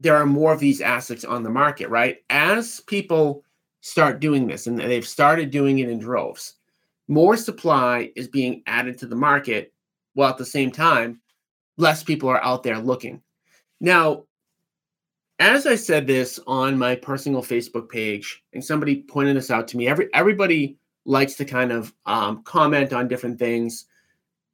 there 0.02 0.18
are 0.18 0.26
more 0.26 0.52
of 0.52 0.60
these 0.60 0.82
assets 0.82 1.24
on 1.24 1.44
the 1.44 1.50
market, 1.50 1.90
right? 1.90 2.18
As 2.30 2.82
people 2.82 3.44
start 3.80 4.20
doing 4.20 4.48
this, 4.48 4.68
and 4.68 4.78
they've 4.78 5.08
started 5.08 5.50
doing 5.50 5.80
it 5.80 5.90
in 5.90 5.98
droves, 5.98 6.56
more 7.08 7.38
supply 7.38 8.12
is 8.18 8.28
being 8.28 8.64
added 8.68 8.98
to 8.98 9.08
the 9.08 9.16
market, 9.16 9.74
while 10.14 10.30
at 10.30 10.38
the 10.38 10.46
same 10.46 10.72
time, 10.72 11.22
less 11.78 12.04
people 12.04 12.28
are 12.28 12.44
out 12.44 12.64
there 12.64 12.80
looking. 12.80 13.22
Now, 13.80 14.26
as 15.40 15.68
I 15.68 15.76
said 15.76 16.08
this 16.08 16.40
on 16.48 16.78
my 16.78 16.96
personal 16.96 17.44
Facebook 17.44 17.90
page, 17.90 18.44
and 18.54 18.64
somebody 18.64 19.04
pointed 19.04 19.38
this 19.38 19.52
out 19.52 19.68
to 19.70 19.78
me, 19.78 19.88
every 19.88 20.10
everybody 20.14 20.78
likes 21.06 21.36
to 21.36 21.46
kind 21.46 21.72
of 21.72 21.94
um, 22.06 22.44
comment 22.44 22.94
on 22.94 23.08
different 23.08 23.40
things, 23.40 23.86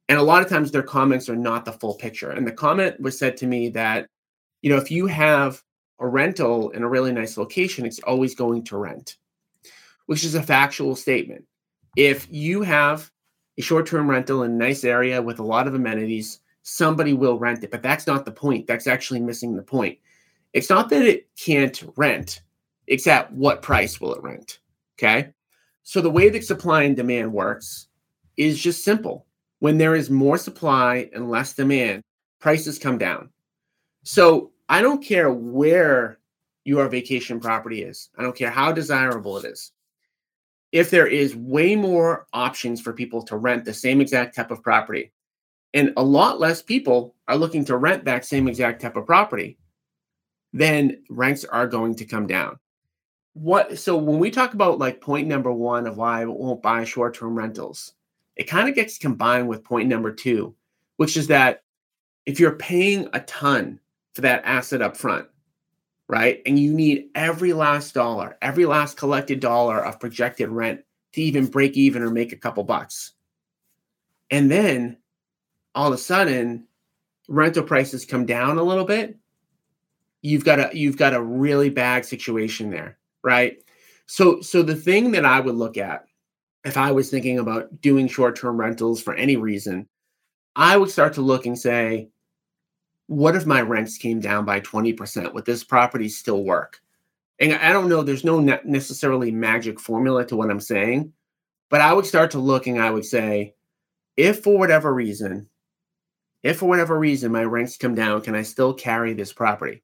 and 0.08 0.18
a 0.18 0.22
lot 0.22 0.42
of 0.42 0.48
times 0.48 0.70
their 0.70 0.82
comments 0.82 1.28
are 1.28 1.36
not 1.36 1.64
the 1.64 1.72
full 1.72 1.94
picture. 1.94 2.30
And 2.30 2.46
the 2.46 2.52
comment 2.52 3.00
was 3.00 3.18
said 3.18 3.36
to 3.38 3.46
me 3.46 3.70
that 3.70 4.08
you 4.64 4.70
know, 4.70 4.78
if 4.78 4.90
you 4.90 5.06
have 5.06 5.62
a 6.00 6.08
rental 6.08 6.70
in 6.70 6.82
a 6.82 6.88
really 6.88 7.12
nice 7.12 7.36
location, 7.36 7.84
it's 7.84 7.98
always 8.00 8.34
going 8.34 8.64
to 8.64 8.78
rent, 8.78 9.18
which 10.06 10.24
is 10.24 10.34
a 10.34 10.42
factual 10.42 10.96
statement. 10.96 11.44
If 11.96 12.26
you 12.30 12.62
have 12.62 13.10
a 13.58 13.62
short 13.62 13.86
term 13.86 14.08
rental 14.08 14.42
in 14.42 14.52
a 14.52 14.54
nice 14.54 14.82
area 14.82 15.20
with 15.20 15.38
a 15.38 15.44
lot 15.44 15.66
of 15.66 15.74
amenities, 15.74 16.40
somebody 16.62 17.12
will 17.12 17.38
rent 17.38 17.62
it. 17.62 17.70
But 17.70 17.82
that's 17.82 18.06
not 18.06 18.24
the 18.24 18.32
point. 18.32 18.66
That's 18.66 18.86
actually 18.86 19.20
missing 19.20 19.54
the 19.54 19.62
point. 19.62 19.98
It's 20.54 20.70
not 20.70 20.88
that 20.90 21.02
it 21.02 21.28
can't 21.36 21.82
rent, 21.96 22.40
it's 22.86 23.06
at 23.06 23.32
what 23.32 23.60
price 23.60 24.00
will 24.00 24.14
it 24.14 24.22
rent? 24.22 24.60
Okay. 24.96 25.32
So 25.82 26.00
the 26.00 26.10
way 26.10 26.30
that 26.30 26.44
supply 26.44 26.84
and 26.84 26.96
demand 26.96 27.32
works 27.32 27.88
is 28.36 28.62
just 28.62 28.84
simple. 28.84 29.26
When 29.58 29.78
there 29.78 29.94
is 29.94 30.10
more 30.10 30.38
supply 30.38 31.10
and 31.12 31.28
less 31.28 31.54
demand, 31.54 32.02
prices 32.40 32.78
come 32.78 32.98
down. 32.98 33.30
So 34.04 34.52
I 34.68 34.80
don't 34.80 35.04
care 35.04 35.30
where 35.32 36.18
your 36.64 36.88
vacation 36.88 37.40
property 37.40 37.82
is. 37.82 38.10
I 38.16 38.22
don't 38.22 38.36
care 38.36 38.50
how 38.50 38.72
desirable 38.72 39.38
it 39.38 39.44
is. 39.44 39.72
If 40.72 40.90
there 40.90 41.06
is 41.06 41.36
way 41.36 41.76
more 41.76 42.26
options 42.32 42.80
for 42.80 42.92
people 42.92 43.22
to 43.24 43.36
rent 43.36 43.64
the 43.64 43.74
same 43.74 44.00
exact 44.00 44.34
type 44.34 44.50
of 44.50 44.62
property, 44.62 45.12
and 45.72 45.92
a 45.96 46.02
lot 46.02 46.40
less 46.40 46.62
people 46.62 47.14
are 47.28 47.36
looking 47.36 47.64
to 47.66 47.76
rent 47.76 48.04
that 48.04 48.24
same 48.24 48.48
exact 48.48 48.80
type 48.80 48.96
of 48.96 49.06
property, 49.06 49.58
then 50.54 51.02
rents 51.10 51.44
are 51.44 51.66
going 51.66 51.96
to 51.96 52.04
come 52.04 52.28
down. 52.28 52.58
What 53.34 53.76
so 53.76 53.96
when 53.96 54.20
we 54.20 54.30
talk 54.30 54.54
about 54.54 54.78
like 54.78 55.00
point 55.00 55.26
number 55.26 55.52
one 55.52 55.88
of 55.88 55.96
why 55.96 56.22
I 56.22 56.24
won't 56.26 56.62
buy 56.62 56.84
short-term 56.84 57.36
rentals, 57.36 57.92
it 58.36 58.44
kind 58.44 58.68
of 58.68 58.76
gets 58.76 58.96
combined 58.96 59.48
with 59.48 59.64
point 59.64 59.88
number 59.88 60.12
two, 60.12 60.54
which 60.96 61.16
is 61.16 61.26
that 61.26 61.64
if 62.24 62.38
you're 62.38 62.56
paying 62.56 63.08
a 63.12 63.20
ton 63.20 63.80
for 64.14 64.20
that 64.20 64.44
asset 64.44 64.80
up 64.80 64.96
front, 64.96 65.26
right? 66.08 66.40
And 66.46 66.56
you 66.56 66.72
need 66.72 67.08
every 67.16 67.52
last 67.52 67.92
dollar, 67.92 68.38
every 68.40 68.64
last 68.64 68.96
collected 68.96 69.40
dollar 69.40 69.84
of 69.84 69.98
projected 69.98 70.48
rent 70.50 70.84
to 71.14 71.20
even 71.20 71.46
break 71.46 71.76
even 71.76 72.02
or 72.02 72.10
make 72.10 72.32
a 72.32 72.36
couple 72.36 72.62
bucks. 72.62 73.12
And 74.30 74.48
then 74.48 74.98
all 75.74 75.88
of 75.88 75.94
a 75.94 75.98
sudden, 75.98 76.68
rental 77.28 77.64
prices 77.64 78.04
come 78.04 78.24
down 78.24 78.58
a 78.58 78.62
little 78.62 78.84
bit. 78.84 79.18
You've 80.24 80.44
got 80.44 80.58
a 80.58 80.70
you've 80.72 80.96
got 80.96 81.12
a 81.12 81.22
really 81.22 81.68
bad 81.68 82.06
situation 82.06 82.70
there, 82.70 82.96
right? 83.22 83.58
So 84.06 84.40
so 84.40 84.62
the 84.62 84.74
thing 84.74 85.10
that 85.12 85.26
I 85.26 85.38
would 85.38 85.54
look 85.54 85.76
at 85.76 86.06
if 86.64 86.78
I 86.78 86.92
was 86.92 87.10
thinking 87.10 87.38
about 87.38 87.82
doing 87.82 88.08
short-term 88.08 88.58
rentals 88.58 89.02
for 89.02 89.14
any 89.14 89.36
reason, 89.36 89.86
I 90.56 90.78
would 90.78 90.90
start 90.90 91.12
to 91.14 91.20
look 91.20 91.44
and 91.44 91.58
say, 91.58 92.08
what 93.06 93.36
if 93.36 93.44
my 93.44 93.60
rents 93.60 93.98
came 93.98 94.18
down 94.18 94.46
by 94.46 94.60
20%? 94.60 95.34
Would 95.34 95.44
this 95.44 95.62
property 95.62 96.08
still 96.08 96.42
work? 96.42 96.80
And 97.38 97.52
I 97.52 97.74
don't 97.74 97.90
know, 97.90 98.02
there's 98.02 98.24
no 98.24 98.40
necessarily 98.40 99.30
magic 99.30 99.78
formula 99.78 100.24
to 100.24 100.36
what 100.36 100.50
I'm 100.50 100.60
saying, 100.60 101.12
but 101.68 101.82
I 101.82 101.92
would 101.92 102.06
start 102.06 102.30
to 102.30 102.38
look 102.38 102.66
and 102.66 102.80
I 102.80 102.90
would 102.90 103.04
say, 103.04 103.54
if 104.16 104.42
for 104.42 104.56
whatever 104.56 104.94
reason, 104.94 105.50
if 106.42 106.60
for 106.60 106.66
whatever 106.66 106.98
reason 106.98 107.30
my 107.30 107.44
rents 107.44 107.76
come 107.76 107.94
down, 107.94 108.22
can 108.22 108.34
I 108.34 108.42
still 108.42 108.72
carry 108.72 109.12
this 109.12 109.34
property? 109.34 109.82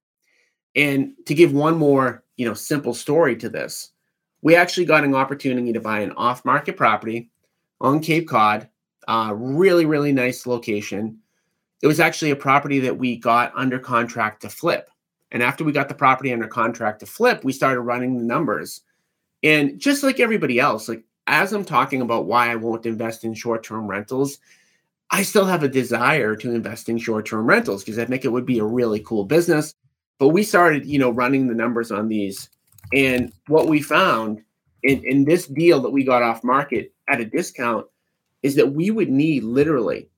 And 0.77 1.13
to 1.27 1.35
give 1.35 1.53
one 1.53 1.77
more, 1.77 2.25
you 2.37 2.47
know, 2.47 2.55
simple 2.55 2.95
story 2.95 3.37
to 3.37 3.49
this, 3.49 3.91
we 4.43 4.55
actually 4.55 4.87
got 4.87 5.05
an 5.05 5.15
opportunity 5.15 5.73
to 5.73 5.81
buy 5.81 6.01
an 6.01 6.13
off-market 6.13 6.77
property 6.77 7.31
on 7.81 8.01
Cape 8.01 8.29
Cod, 8.29 8.69
uh, 9.09 9.33
really, 9.35 9.87
really 9.87 10.13
nice 10.13 10.47
location 10.47 11.19
it 11.83 11.87
was 11.87 12.01
actually 12.01 12.31
a 12.31 12.37
property 12.37 12.79
that 12.81 12.99
we 12.99 13.17
got 13.17 13.53
under 13.55 13.79
contract 13.79 14.43
to 14.43 14.49
flip. 14.49 14.91
And 15.33 15.43
after 15.43 15.65
we 15.65 15.73
got 15.73 15.89
the 15.89 15.95
property 15.95 16.33
under 16.33 16.49
contract 16.49 17.01
to 17.01 17.07
flip, 17.07 17.45
we 17.45 17.53
started 17.53 17.81
running 17.81 18.17
the 18.17 18.25
numbers. 18.25 18.83
And 19.43 19.79
just 19.79 20.03
like 20.03 20.21
everybody 20.21 20.59
else, 20.59 20.89
like 20.89 21.05
as 21.27 21.53
I'm 21.53 21.65
talking 21.65 22.03
about 22.03 22.27
why 22.27 22.51
I 22.51 22.57
won't 22.57 22.85
invest 22.85 23.25
in 23.25 23.33
short 23.35 23.63
term 23.63 23.87
rentals, 23.87 24.39
I 25.11 25.23
still 25.23 25.47
have 25.47 25.63
a 25.63 25.69
desire 25.69 26.37
to 26.37 26.55
invest 26.55 26.89
in 26.89 26.99
short 26.99 27.27
term 27.27 27.47
rentals 27.47 27.83
because 27.83 27.99
I 27.99 28.05
think 28.05 28.25
it 28.25 28.33
would 28.33 28.47
be 28.47 28.59
a 28.59 28.65
really 28.65 29.01
cool 29.01 29.25
business. 29.25 29.75
But 30.21 30.29
we 30.29 30.43
started, 30.43 30.85
you 30.85 30.99
know, 30.99 31.11
running 31.11 31.49
the 31.49 31.55
numbers 31.55 31.91
on 31.91 32.07
these. 32.07 32.51
And 32.93 33.33
what 33.49 33.69
we 33.69 33.81
found 33.81 34.43
in, 34.83 35.03
in 35.03 35.25
this 35.25 35.47
deal 35.47 35.81
that 35.81 35.91
we 35.91 36.05
got 36.05 36.23
off 36.23 36.45
market 36.45 36.93
at 37.09 37.23
a 37.23 37.25
discount 37.25 37.87
is 38.43 38.55
that 38.57 38.75
we 38.75 38.91
would 38.91 39.09
need 39.09 39.45
literally 39.45 40.11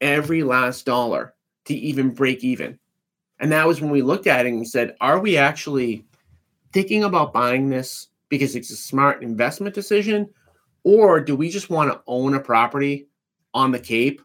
every 0.00 0.44
last 0.44 0.86
dollar 0.86 1.34
to 1.64 1.74
even 1.74 2.14
break 2.14 2.44
even. 2.44 2.78
And 3.40 3.50
that 3.50 3.66
was 3.66 3.80
when 3.80 3.90
we 3.90 4.00
looked 4.00 4.28
at 4.28 4.46
it 4.46 4.50
and 4.50 4.66
said, 4.66 4.96
are 5.00 5.18
we 5.18 5.36
actually 5.36 6.04
thinking 6.72 7.02
about 7.02 7.32
buying 7.32 7.68
this 7.68 8.06
because 8.28 8.54
it's 8.54 8.70
a 8.70 8.76
smart 8.76 9.24
investment 9.24 9.74
decision? 9.74 10.28
Or 10.84 11.20
do 11.20 11.34
we 11.34 11.50
just 11.50 11.68
want 11.68 11.90
to 11.90 12.00
own 12.06 12.34
a 12.34 12.40
property 12.40 13.08
on 13.54 13.72
the 13.72 13.80
Cape 13.80 14.22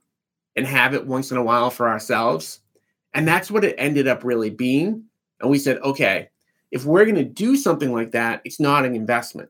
and 0.56 0.68
have 0.68 0.94
it 0.94 1.08
once 1.08 1.32
in 1.32 1.38
a 1.38 1.44
while 1.44 1.72
for 1.72 1.90
ourselves? 1.90 2.60
And 3.16 3.28
that's 3.28 3.50
what 3.50 3.66
it 3.66 3.76
ended 3.80 4.08
up 4.08 4.24
really 4.24 4.52
being. 4.52 5.06
And 5.44 5.52
we 5.52 5.60
said, 5.60 5.78
okay, 5.80 6.30
if 6.72 6.86
we're 6.86 7.04
going 7.04 7.16
to 7.16 7.24
do 7.24 7.58
something 7.58 7.92
like 7.92 8.12
that, 8.12 8.42
it's 8.46 8.62
not 8.62 8.86
an 8.86 8.96
investment. 8.96 9.50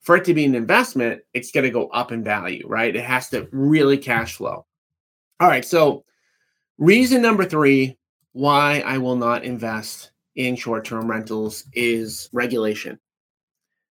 For 0.00 0.16
it 0.16 0.24
to 0.26 0.34
be 0.34 0.44
an 0.44 0.54
investment, 0.54 1.20
it's 1.34 1.50
going 1.50 1.64
to 1.64 1.70
go 1.70 1.88
up 1.88 2.12
in 2.12 2.22
value, 2.22 2.64
right? 2.68 2.94
It 2.94 3.04
has 3.04 3.28
to 3.30 3.48
really 3.50 3.98
cash 3.98 4.36
flow. 4.36 4.64
All 5.40 5.48
right. 5.48 5.64
So, 5.64 6.04
reason 6.78 7.20
number 7.20 7.44
three 7.44 7.98
why 8.32 8.84
I 8.86 8.98
will 8.98 9.16
not 9.16 9.44
invest 9.44 10.12
in 10.36 10.54
short-term 10.54 11.10
rentals 11.10 11.64
is 11.72 12.28
regulation. 12.32 13.00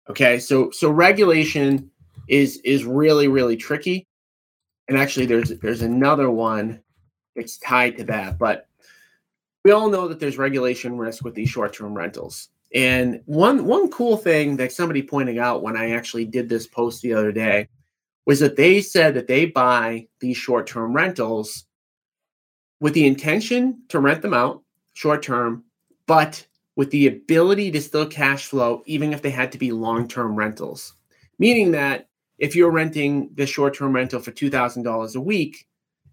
Okay, 0.09 0.38
so 0.38 0.71
so 0.71 0.90
regulation 0.90 1.90
is 2.27 2.57
is 2.64 2.85
really 2.85 3.29
really 3.29 3.57
tricky, 3.57 4.09
and 4.88 4.97
actually 4.99 5.27
there's 5.27 5.51
there's 5.61 5.83
another 5.83 6.31
one 6.31 6.81
that's 7.37 7.59
tied 7.59 7.99
to 7.99 8.05
that, 8.05 8.38
but 8.38 8.66
we 9.64 9.70
all 9.70 9.90
know 9.90 10.09
that 10.09 10.20
there's 10.20 10.38
regulation 10.38 10.96
risk 10.96 11.25
with 11.25 11.35
these 11.35 11.51
short-term 11.51 11.94
rentals. 11.94 12.49
And 12.75 13.20
one 13.27 13.64
one 13.64 13.90
cool 13.90 14.16
thing 14.16 14.57
that 14.57 14.73
somebody 14.73 15.03
pointed 15.03 15.38
out 15.38 15.62
when 15.62 15.77
I 15.77 15.90
actually 15.90 16.25
did 16.25 16.49
this 16.49 16.66
post 16.66 17.03
the 17.03 17.14
other 17.14 17.33
day 17.33 17.68
was 18.27 18.38
that 18.40 18.57
they 18.57 18.81
said 18.81 19.14
that 19.14 19.27
they 19.27 19.46
buy 19.46 20.07
these 20.20 20.37
short-term 20.37 20.92
rentals 20.92 21.64
with 22.79 22.94
the 22.94 23.07
intention 23.07 23.83
to 23.88 23.99
rent 23.99 24.23
them 24.23 24.35
out 24.35 24.62
short 24.94 25.23
term, 25.23 25.64
but 26.07 26.46
with 26.77 26.90
the 26.90 27.07
ability 27.07 27.70
to 27.70 27.81
still 27.81 28.07
cash 28.07 28.46
flow, 28.46 28.83
even 28.87 29.12
if 29.12 29.23
they 29.23 29.31
had 29.31 29.53
to 29.53 29.59
be 29.59 29.73
long 29.73 30.07
term 30.09 30.35
rentals. 30.35 30.94
Meaning 31.38 31.73
that 31.73 32.09
if 32.38 32.55
you're 32.55 32.70
renting 32.70 33.31
the 33.35 33.46
short 33.46 33.75
term 33.75 33.94
rental 33.94 34.20
for 34.20 34.31
$2,000 34.31 35.14
a 35.14 35.20
week, 35.20 35.66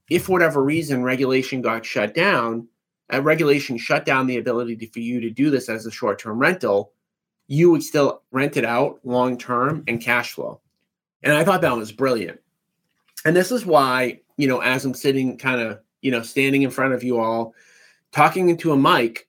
if 0.09 0.29
whatever 0.29 0.63
reason 0.63 1.03
regulation 1.03 1.61
got 1.61 1.85
shut 1.85 2.13
down, 2.13 2.67
a 3.09 3.21
regulation 3.21 3.77
shut 3.77 4.05
down 4.05 4.27
the 4.27 4.37
ability 4.37 4.75
to, 4.77 4.87
for 4.87 4.99
you 4.99 5.21
to 5.21 5.29
do 5.29 5.49
this 5.49 5.69
as 5.69 5.85
a 5.85 5.91
short 5.91 6.19
term 6.19 6.39
rental, 6.39 6.93
you 7.47 7.71
would 7.71 7.83
still 7.83 8.23
rent 8.31 8.57
it 8.57 8.65
out 8.65 8.99
long 9.03 9.37
term 9.37 9.83
and 9.87 10.01
cash 10.01 10.33
flow. 10.33 10.59
And 11.23 11.33
I 11.33 11.43
thought 11.43 11.61
that 11.61 11.75
was 11.75 11.91
brilliant. 11.91 12.39
And 13.25 13.35
this 13.35 13.51
is 13.51 13.65
why, 13.65 14.19
you 14.37 14.47
know, 14.47 14.59
as 14.59 14.85
I'm 14.85 14.93
sitting 14.93 15.37
kind 15.37 15.61
of 15.61 15.79
you 16.01 16.11
know, 16.11 16.21
standing 16.21 16.61
in 16.61 16.69
front 16.69 16.93
of 16.93 17.03
you 17.03 17.19
all, 17.19 17.53
talking 18.11 18.49
into 18.49 18.71
a 18.71 18.77
mic, 18.77 19.27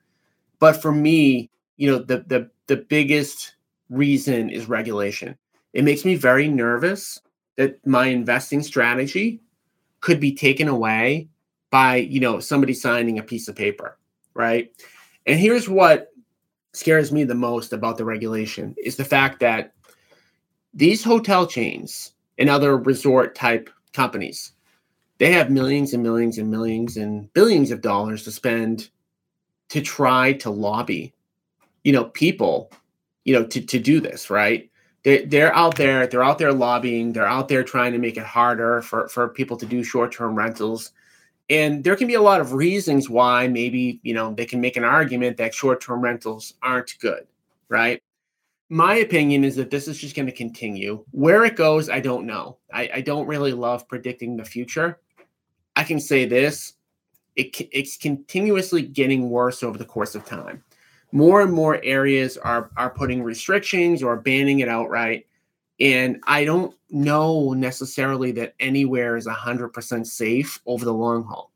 But 0.58 0.80
for 0.80 0.92
me, 0.92 1.50
you 1.78 1.90
know, 1.90 1.98
the 1.98 2.18
the 2.28 2.50
the 2.66 2.76
biggest 2.76 3.54
reason 3.92 4.50
is 4.50 4.68
regulation. 4.68 5.36
It 5.72 5.84
makes 5.84 6.04
me 6.04 6.14
very 6.14 6.48
nervous 6.48 7.20
that 7.56 7.84
my 7.86 8.06
investing 8.06 8.62
strategy 8.62 9.40
could 10.00 10.20
be 10.20 10.34
taken 10.34 10.68
away 10.68 11.28
by 11.70 11.96
you 11.96 12.20
know 12.20 12.38
somebody 12.38 12.74
signing 12.74 13.18
a 13.18 13.22
piece 13.22 13.48
of 13.48 13.56
paper 13.56 13.98
right 14.34 14.70
and 15.26 15.40
here's 15.40 15.68
what 15.68 16.08
scares 16.74 17.10
me 17.10 17.24
the 17.24 17.34
most 17.34 17.72
about 17.72 17.96
the 17.96 18.04
regulation 18.04 18.74
is 18.84 18.96
the 18.96 19.04
fact 19.04 19.40
that 19.40 19.72
these 20.74 21.02
hotel 21.02 21.46
chains 21.46 22.12
and 22.38 22.48
other 22.48 22.76
resort 22.76 23.34
type 23.34 23.70
companies 23.92 24.52
they 25.18 25.32
have 25.32 25.50
millions 25.50 25.94
and 25.94 26.02
millions 26.02 26.38
and 26.38 26.50
millions 26.50 26.96
and 26.96 27.32
billions 27.32 27.70
of 27.70 27.80
dollars 27.80 28.24
to 28.24 28.30
spend 28.30 28.90
to 29.68 29.80
try 29.80 30.32
to 30.32 30.50
lobby 30.50 31.12
you 31.84 31.92
know 31.92 32.04
people 32.04 32.70
you 33.24 33.34
know 33.34 33.44
to, 33.46 33.60
to 33.60 33.78
do 33.78 34.00
this 34.00 34.30
right? 34.30 34.70
They, 35.04 35.24
they're 35.24 35.54
out 35.54 35.76
there 35.76 36.06
they're 36.06 36.22
out 36.22 36.38
there 36.38 36.52
lobbying 36.52 37.12
they're 37.12 37.26
out 37.26 37.48
there 37.48 37.64
trying 37.64 37.92
to 37.92 37.98
make 37.98 38.16
it 38.16 38.24
harder 38.24 38.82
for, 38.82 39.08
for 39.08 39.28
people 39.28 39.56
to 39.56 39.66
do 39.66 39.82
short-term 39.82 40.34
rentals. 40.34 40.92
And 41.50 41.84
there 41.84 41.96
can 41.96 42.06
be 42.06 42.14
a 42.14 42.22
lot 42.22 42.40
of 42.40 42.52
reasons 42.52 43.10
why 43.10 43.48
maybe 43.48 44.00
you 44.02 44.14
know 44.14 44.32
they 44.34 44.46
can 44.46 44.60
make 44.60 44.76
an 44.76 44.84
argument 44.84 45.36
that 45.38 45.54
short-term 45.54 46.00
rentals 46.00 46.54
aren't 46.62 46.98
good 47.00 47.26
right? 47.72 48.02
My 48.68 48.96
opinion 48.96 49.44
is 49.44 49.56
that 49.56 49.70
this 49.70 49.88
is 49.88 49.98
just 49.98 50.14
going 50.14 50.26
to 50.26 50.32
continue. 50.32 51.04
Where 51.10 51.44
it 51.44 51.56
goes 51.56 51.88
i 51.88 52.00
don't 52.00 52.26
know. 52.26 52.58
I, 52.72 52.90
I 52.94 53.00
don't 53.00 53.26
really 53.26 53.52
love 53.52 53.88
predicting 53.88 54.36
the 54.36 54.44
future. 54.44 55.00
I 55.74 55.84
can 55.84 55.98
say 55.98 56.26
this 56.26 56.74
it, 57.34 57.56
it's 57.72 57.96
continuously 57.96 58.82
getting 58.82 59.30
worse 59.30 59.62
over 59.62 59.78
the 59.78 59.86
course 59.86 60.14
of 60.14 60.24
time 60.26 60.62
more 61.12 61.42
and 61.42 61.52
more 61.52 61.78
areas 61.84 62.38
are 62.38 62.70
are 62.76 62.90
putting 62.90 63.22
restrictions 63.22 64.02
or 64.02 64.16
banning 64.16 64.60
it 64.60 64.68
outright. 64.68 65.26
And 65.78 66.20
i 66.26 66.44
don't 66.44 66.74
know 66.90 67.52
necessarily 67.52 68.32
that 68.32 68.54
anywhere 68.60 69.16
is 69.16 69.26
100% 69.26 70.06
safe 70.06 70.60
over 70.66 70.84
the 70.84 70.92
long 70.92 71.24
haul. 71.24 71.52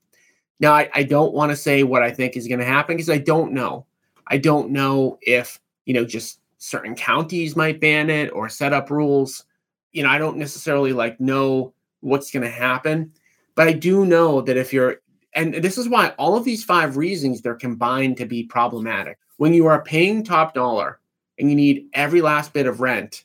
Now 0.61 0.75
i, 0.75 0.89
I 0.95 1.03
don't 1.03 1.35
want 1.35 1.51
to 1.51 1.57
say 1.57 1.83
what 1.83 2.03
i 2.03 2.11
think 2.11 2.37
is 2.37 2.47
going 2.47 2.61
to 2.61 2.65
happen 2.65 2.97
because 2.97 3.11
i 3.11 3.19
don't 3.19 3.53
know. 3.53 3.87
I 4.29 4.39
don't 4.39 4.71
know 4.71 5.19
if 5.23 5.61
you 5.87 5.95
know 5.95 6.05
just 6.05 6.41
certain 6.59 6.95
counties 6.95 7.57
might 7.57 7.81
ban 7.81 8.11
it 8.11 8.31
or 8.33 8.49
set 8.49 8.73
up 8.73 8.91
rules. 8.91 9.45
You 9.93 10.03
know 10.03 10.11
i 10.11 10.19
don't 10.19 10.37
necessarily 10.37 10.93
like 10.93 11.19
know 11.21 11.73
what's 12.01 12.31
going 12.31 12.43
to 12.43 12.51
happen 12.51 13.13
but 13.55 13.67
i 13.67 13.73
do 13.73 14.05
know 14.05 14.43
that 14.43 14.59
if 14.59 14.73
you're 14.73 15.01
and 15.33 15.55
this 15.55 15.79
is 15.79 15.89
why 15.89 16.09
all 16.19 16.37
of 16.37 16.45
these 16.45 16.63
five 16.63 16.97
reasons 16.99 17.41
they're 17.41 17.55
combined 17.55 18.19
to 18.19 18.27
be 18.27 18.43
problematic 18.43 19.19
when 19.37 19.55
you 19.55 19.67
are 19.67 19.83
paying 19.83 20.23
top 20.23 20.55
dollar 20.55 21.01
and 21.39 21.51
you 21.51 21.57
need 21.57 21.89
every 21.93 22.21
last 22.21 22.53
bit 22.53 22.67
of 22.67 22.81
rent, 22.81 23.25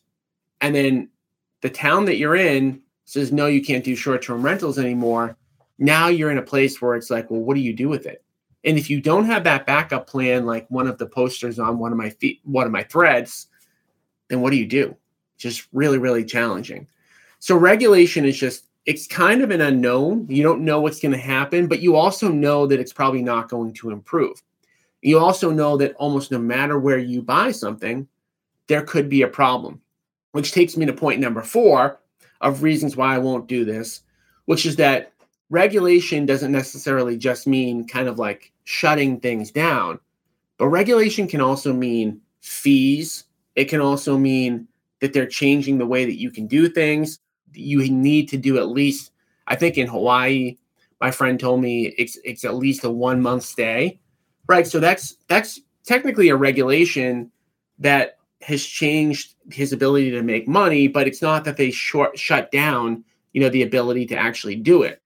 and 0.60 0.76
then 0.76 1.10
the 1.62 1.70
town 1.70 2.06
that 2.06 2.18
you're 2.18 2.36
in 2.36 2.82
says, 3.06 3.32
no, 3.32 3.48
you 3.48 3.62
can't 3.62 3.84
do 3.84 3.96
short 3.96 4.22
term 4.22 4.42
rentals 4.42 4.80
anymore. 4.80 5.38
Now 5.78 6.08
you're 6.08 6.32
in 6.32 6.38
a 6.38 6.44
place 6.44 6.82
where 6.82 6.96
it's 6.96 7.10
like, 7.10 7.30
well, 7.30 7.42
what 7.42 7.56
do 7.56 7.62
you 7.62 7.74
do 7.74 7.90
with 7.90 8.06
it? 8.06 8.24
And 8.64 8.78
if 8.78 8.90
you 8.90 9.02
don't 9.02 9.26
have 9.26 9.44
that 9.46 9.66
backup 9.66 10.08
plan, 10.08 10.46
like 10.46 10.70
one 10.70 10.88
of 10.88 10.98
the 10.98 11.08
posters 11.08 11.58
on 11.58 11.80
one 11.80 11.92
of 11.92 11.98
my 11.98 12.10
feet, 12.10 12.40
one 12.44 12.66
of 12.66 12.72
my 12.72 12.84
threads, 12.84 13.48
then 14.30 14.42
what 14.42 14.52
do 14.52 14.58
you 14.58 14.68
do? 14.68 14.96
Just 15.38 15.68
really, 15.74 15.98
really 15.98 16.24
challenging. 16.24 16.88
So 17.40 17.56
regulation 17.56 18.24
is 18.24 18.38
just 18.38 18.68
it's 18.86 19.08
kind 19.08 19.42
of 19.42 19.52
an 19.52 19.62
unknown. 19.62 20.28
You 20.30 20.44
don't 20.44 20.62
know 20.62 20.82
what's 20.82 21.00
going 21.00 21.12
to 21.12 21.18
happen, 21.18 21.68
but 21.68 21.82
you 21.82 21.96
also 21.96 22.30
know 22.30 22.66
that 22.68 22.80
it's 22.80 22.94
probably 22.94 23.22
not 23.22 23.50
going 23.50 23.74
to 23.74 23.92
improve. 23.92 24.42
You 25.02 25.20
also 25.20 25.52
know 25.52 25.78
that 25.78 25.96
almost 25.96 26.32
no 26.32 26.38
matter 26.38 26.80
where 26.80 27.00
you 27.00 27.22
buy 27.22 27.52
something, 27.52 28.08
there 28.68 28.84
could 28.84 29.10
be 29.10 29.24
a 29.24 29.28
problem, 29.28 29.82
which 30.32 30.52
takes 30.52 30.78
me 30.78 30.86
to 30.86 30.94
point 30.94 31.20
number 31.20 31.42
four 31.42 32.00
of 32.42 32.64
reasons 32.64 32.96
why 32.96 33.16
I 33.16 33.20
won't 33.20 33.48
do 33.48 33.66
this, 33.66 34.02
which 34.46 34.66
is 34.66 34.76
that 34.78 35.14
regulation 35.50 36.26
doesn't 36.26 36.52
necessarily 36.52 37.18
just 37.18 37.48
mean 37.48 37.88
kind 37.88 38.08
of 38.08 38.20
like 38.20 38.52
shutting 38.64 39.20
things 39.20 39.52
down, 39.52 40.00
but 40.58 40.68
regulation 40.68 41.28
can 41.28 41.42
also 41.42 41.74
mean 41.74 42.22
fees. 42.42 43.26
It 43.56 43.66
can 43.66 43.82
also 43.82 44.18
mean 44.18 44.68
that 45.00 45.14
they're 45.14 45.26
changing 45.26 45.78
the 45.78 45.86
way 45.86 46.06
that 46.06 46.20
you 46.20 46.32
can 46.32 46.48
do 46.48 46.70
things. 46.70 47.20
You 47.54 47.90
need 47.90 48.30
to 48.30 48.38
do 48.38 48.58
at 48.58 48.70
least, 48.70 49.12
I 49.48 49.56
think 49.56 49.78
in 49.78 49.88
Hawaii, 49.88 50.58
my 51.02 51.12
friend 51.12 51.40
told 51.40 51.62
me 51.62 51.88
it's 51.98 52.18
it's 52.24 52.46
at 52.46 52.56
least 52.56 52.84
a 52.84 52.90
one 52.90 53.22
month 53.22 53.44
stay. 53.44 54.00
Right. 54.52 54.68
So 54.68 54.82
that's 54.82 55.16
that's 55.30 55.62
technically 55.86 56.28
a 56.28 56.36
regulation 56.36 57.32
that 57.80 58.18
has 58.42 58.62
changed 58.62 59.36
his 59.50 59.72
ability 59.72 60.12
to 60.12 60.22
make 60.24 60.46
money, 60.46 60.90
but 60.90 61.08
it's 61.08 61.22
not 61.22 61.46
that 61.46 61.56
they 61.56 61.72
short 61.72 62.20
shut 62.20 62.52
down, 62.52 63.06
you 63.32 63.40
know, 63.40 63.48
the 63.48 63.64
ability 63.64 64.08
to 64.08 64.18
actually 64.18 64.58
do 64.58 64.84
it. 64.84 65.02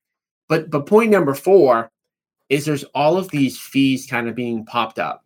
But 0.47 0.71
but 0.71 0.88
point 0.88 1.12
number 1.12 1.36
four 1.36 1.91
is 2.49 2.65
there's 2.65 2.86
all 2.95 3.19
of 3.19 3.29
these 3.29 3.60
fees 3.60 4.08
kind 4.08 4.27
of 4.27 4.34
being 4.34 4.65
popped 4.65 4.97
up. 4.97 5.23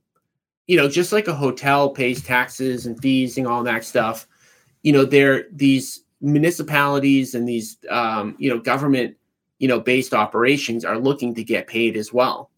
You 0.67 0.75
know, 0.75 0.89
just 0.89 1.13
like 1.13 1.29
a 1.29 1.33
hotel 1.33 1.89
pays 1.89 2.21
taxes 2.21 2.87
and 2.87 3.01
fees 3.01 3.37
and 3.37 3.47
all 3.47 3.63
that 3.63 3.85
stuff, 3.85 4.27
you 4.83 4.91
know, 4.91 5.05
there 5.05 5.45
these 5.53 6.03
municipalities 6.19 7.35
and 7.35 7.47
these 7.47 7.77
um, 7.89 8.35
you 8.37 8.49
know 8.49 8.59
government 8.59 9.15
you 9.59 9.69
know 9.69 9.79
based 9.79 10.13
operations 10.13 10.83
are 10.83 10.99
looking 10.99 11.33
to 11.35 11.43
get 11.45 11.67
paid 11.67 11.95
as 11.95 12.11
well. 12.11 12.51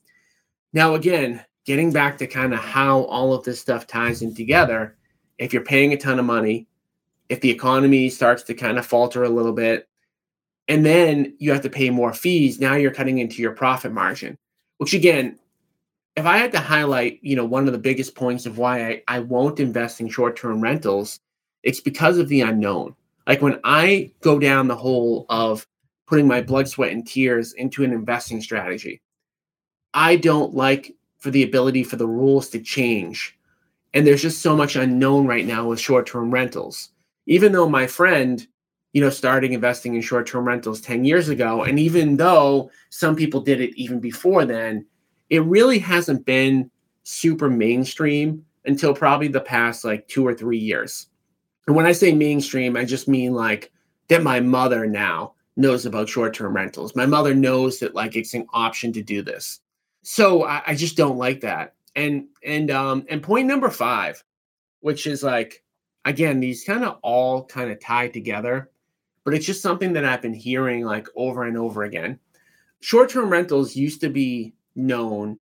Now 0.74 0.95
again, 0.95 1.45
getting 1.65 1.91
back 1.91 2.17
to 2.17 2.28
kind 2.28 2.54
of 2.54 2.60
how 2.60 3.02
all 3.04 3.34
of 3.34 3.43
this 3.43 3.60
stuff 3.60 3.88
ties 3.88 4.21
in 4.21 4.34
together, 4.34 4.95
if 5.38 5.54
you're 5.54 5.63
paying 5.63 5.93
a 5.93 5.97
ton 5.97 6.19
of 6.19 6.26
money, 6.26 6.67
if 7.30 7.41
the 7.41 7.50
economy 7.50 8.10
starts 8.10 8.43
to 8.43 8.54
kind 8.54 8.78
of 8.78 8.86
falter 8.86 9.24
a 9.24 9.30
little 9.30 9.54
bit, 9.54 9.88
and 10.67 10.86
then 10.86 11.36
you 11.39 11.52
have 11.52 11.62
to 11.62 11.69
pay 11.69 11.89
more 11.89 12.13
fees, 12.13 12.60
now 12.60 12.76
you're 12.76 12.91
cutting 12.91 13.19
into 13.19 13.41
your 13.41 13.52
profit 13.52 13.91
margin. 13.91 14.38
Which 14.78 14.93
again, 14.93 15.38
if 16.15 16.26
I 16.26 16.38
had 16.38 16.52
to 16.54 16.60
highlight, 16.60 17.19
you 17.21 17.36
know, 17.36 17.45
one 17.45 17.67
of 17.67 17.74
the 17.74 17.80
biggest 17.80 18.15
points 18.15 18.45
of 18.45 18.58
why 18.58 18.88
I, 18.88 19.04
I 19.08 19.19
won't 19.19 19.60
invest 19.60 20.02
in 20.02 20.10
short-term 20.10 20.62
rentals, 20.62 21.19
it's 21.63 21.80
because 21.80 22.17
of 22.17 22.28
the 22.28 22.41
unknown. 22.41 22.95
Like 23.28 23.41
when 23.41 23.60
I 23.63 24.12
go 24.21 24.39
down 24.39 24.67
the 24.67 24.76
hole 24.76 25.26
of 25.30 25.67
putting 26.08 26.28
my 26.28 26.41
blood, 26.41 26.67
sweat, 26.67 26.91
and 26.91 27.08
tears 27.08 27.54
into 27.54 27.84
an 27.84 27.93
investing 27.93 28.41
strategy, 28.41 29.02
I 29.93 30.15
don't 30.15 30.54
like 30.54 30.95
for 31.21 31.29
the 31.29 31.43
ability 31.43 31.84
for 31.84 31.95
the 31.95 32.07
rules 32.07 32.49
to 32.49 32.60
change. 32.60 33.38
And 33.93 34.05
there's 34.05 34.23
just 34.23 34.41
so 34.41 34.55
much 34.55 34.75
unknown 34.75 35.27
right 35.27 35.45
now 35.45 35.67
with 35.67 35.79
short-term 35.79 36.31
rentals. 36.31 36.89
Even 37.27 37.51
though 37.51 37.69
my 37.69 37.86
friend, 37.86 38.45
you 38.93 39.01
know, 39.01 39.12
starting 39.12 39.53
investing 39.53 39.93
in 39.93 40.01
short-term 40.01 40.45
rentals 40.45 40.81
10 40.81 41.05
years 41.05 41.29
ago, 41.29 41.63
and 41.63 41.77
even 41.77 42.17
though 42.17 42.71
some 42.89 43.15
people 43.15 43.39
did 43.39 43.62
it 43.62 43.75
even 43.79 43.99
before 43.99 44.45
then, 44.45 44.86
it 45.29 45.43
really 45.43 45.77
hasn't 45.77 46.25
been 46.25 46.71
super 47.03 47.49
mainstream 47.49 48.43
until 48.65 48.93
probably 48.93 49.27
the 49.27 49.41
past 49.41 49.86
like 49.86 50.07
two 50.07 50.25
or 50.25 50.34
three 50.34 50.57
years. 50.57 51.07
And 51.67 51.75
when 51.75 51.86
I 51.86 51.91
say 51.91 52.13
mainstream, 52.13 52.75
I 52.75 52.84
just 52.84 53.07
mean 53.07 53.34
like 53.34 53.71
that 54.07 54.23
my 54.23 54.39
mother 54.39 54.88
now 54.88 55.36
knows 55.55 55.86
about 55.86 56.10
short-term 56.10 56.55
rentals. 56.55 56.95
My 56.95 57.05
mother 57.05 57.36
knows 57.36 57.77
that 57.79 57.93
like 57.93 58.15
it's 58.15 58.34
an 58.34 58.47
option 58.53 58.91
to 58.93 59.03
do 59.03 59.21
this. 59.21 59.60
So 60.04 60.44
I, 60.44 60.62
I 60.68 60.76
just 60.76 60.98
don't 60.98 61.18
like 61.18 61.42
that. 61.42 61.76
And 61.96 62.28
and 62.44 62.72
um 62.72 63.06
and 63.10 63.22
point 63.22 63.48
number 63.48 63.70
five, 63.70 64.24
which 64.80 65.08
is 65.08 65.24
like 65.24 65.64
again, 66.06 66.40
these 66.40 66.64
kind 66.64 66.84
of 66.84 66.98
all 67.04 67.46
kind 67.46 67.72
of 67.72 67.80
tie 67.80 68.08
together, 68.08 68.72
but 69.24 69.34
it's 69.34 69.46
just 69.46 69.62
something 69.62 69.94
that 69.94 70.06
I've 70.06 70.22
been 70.22 70.34
hearing 70.34 70.86
like 70.86 71.08
over 71.16 71.44
and 71.44 71.58
over 71.58 71.84
again. 71.84 72.20
Short-term 72.80 73.30
rentals 73.30 73.76
used 73.76 74.02
to 74.02 74.10
be 74.10 74.54
known 74.76 75.38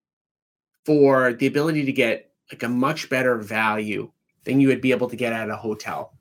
for 0.85 1.33
the 1.33 1.47
ability 1.47 1.85
to 1.85 1.91
get 1.91 2.31
like 2.51 2.63
a 2.63 2.69
much 2.69 3.09
better 3.09 3.37
value 3.37 4.11
than 4.43 4.59
you 4.59 4.67
would 4.67 4.81
be 4.81 4.91
able 4.91 5.09
to 5.09 5.15
get 5.15 5.33
at 5.33 5.49
a 5.49 5.55
hotel. 5.55 6.13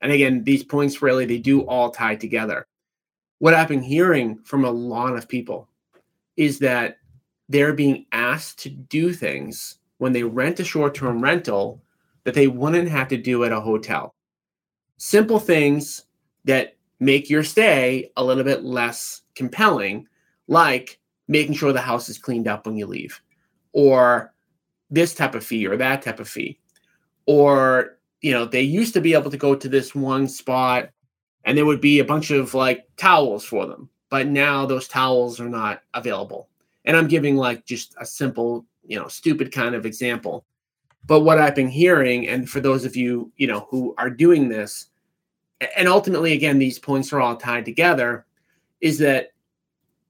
And 0.00 0.10
again, 0.10 0.42
these 0.44 0.64
points 0.64 1.02
really 1.02 1.26
they 1.26 1.38
do 1.38 1.62
all 1.62 1.90
tie 1.90 2.16
together. 2.16 2.66
What 3.38 3.54
I've 3.54 3.68
been 3.68 3.82
hearing 3.82 4.38
from 4.44 4.64
a 4.64 4.70
lot 4.70 5.16
of 5.16 5.28
people 5.28 5.68
is 6.36 6.58
that 6.60 6.98
they're 7.48 7.72
being 7.72 8.06
asked 8.12 8.58
to 8.60 8.70
do 8.70 9.12
things 9.12 9.78
when 9.98 10.12
they 10.12 10.22
rent 10.22 10.60
a 10.60 10.64
short-term 10.64 11.22
rental 11.22 11.82
that 12.24 12.34
they 12.34 12.46
wouldn't 12.46 12.88
have 12.88 13.08
to 13.08 13.16
do 13.16 13.44
at 13.44 13.52
a 13.52 13.60
hotel. 13.60 14.14
Simple 14.96 15.38
things 15.38 16.04
that 16.44 16.76
make 17.00 17.28
your 17.28 17.42
stay 17.42 18.10
a 18.16 18.24
little 18.24 18.44
bit 18.44 18.64
less 18.64 19.22
compelling, 19.34 20.06
like 20.48 20.98
making 21.28 21.54
sure 21.54 21.72
the 21.72 21.80
house 21.80 22.08
is 22.08 22.18
cleaned 22.18 22.48
up 22.48 22.66
when 22.66 22.76
you 22.76 22.86
leave, 22.86 23.20
or 23.72 24.34
this 24.90 25.14
type 25.14 25.34
of 25.34 25.44
fee 25.44 25.66
or 25.66 25.76
that 25.76 26.02
type 26.02 26.20
of 26.20 26.28
fee 26.28 26.58
or 27.26 27.98
you 28.20 28.32
know 28.32 28.44
they 28.44 28.62
used 28.62 28.94
to 28.94 29.00
be 29.00 29.14
able 29.14 29.30
to 29.30 29.36
go 29.36 29.54
to 29.54 29.68
this 29.68 29.94
one 29.94 30.28
spot 30.28 30.88
and 31.44 31.56
there 31.56 31.66
would 31.66 31.80
be 31.80 31.98
a 31.98 32.04
bunch 32.04 32.30
of 32.30 32.54
like 32.54 32.86
towels 32.96 33.44
for 33.44 33.66
them 33.66 33.88
but 34.10 34.26
now 34.26 34.66
those 34.66 34.88
towels 34.88 35.40
are 35.40 35.48
not 35.48 35.82
available 35.94 36.48
and 36.84 36.96
i'm 36.96 37.08
giving 37.08 37.36
like 37.36 37.64
just 37.64 37.94
a 38.00 38.06
simple 38.06 38.64
you 38.86 38.98
know 38.98 39.08
stupid 39.08 39.52
kind 39.52 39.74
of 39.74 39.86
example 39.86 40.44
but 41.06 41.20
what 41.20 41.38
i've 41.38 41.54
been 41.54 41.68
hearing 41.68 42.28
and 42.28 42.48
for 42.48 42.60
those 42.60 42.84
of 42.84 42.96
you 42.96 43.30
you 43.36 43.46
know 43.46 43.66
who 43.70 43.94
are 43.98 44.10
doing 44.10 44.48
this 44.48 44.86
and 45.76 45.88
ultimately 45.88 46.32
again 46.32 46.58
these 46.58 46.78
points 46.78 47.12
are 47.12 47.20
all 47.20 47.36
tied 47.36 47.64
together 47.64 48.26
is 48.80 48.98
that 48.98 49.30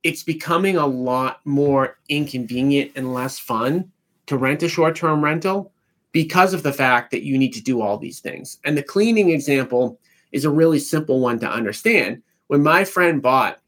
it's 0.03 0.23
becoming 0.23 0.77
a 0.77 0.87
lot 0.87 1.41
more 1.45 1.99
inconvenient 2.09 2.93
and 2.95 3.15
less 3.15 3.39
fun 3.39 3.91
to 4.27 4.37
rent 4.37 4.63
a 4.63 4.69
short-term 4.69 5.25
rental 5.25 5.73
because 6.13 6.55
of 6.55 6.63
the 6.63 6.73
fact 6.73 7.11
that 7.11 7.25
you 7.25 7.37
need 7.37 7.53
to 7.53 7.63
do 7.63 7.81
all 7.81 7.99
these 7.99 8.21
things. 8.21 8.59
And 8.65 8.77
the 8.77 8.83
cleaning 8.83 9.31
example 9.31 9.99
is 10.31 10.45
a 10.45 10.51
really 10.51 10.79
simple 10.79 11.21
one 11.21 11.39
to 11.41 11.51
understand. 11.51 12.23
When 12.47 12.63
my 12.63 12.85
friend 12.85 13.21
bought 13.21 13.61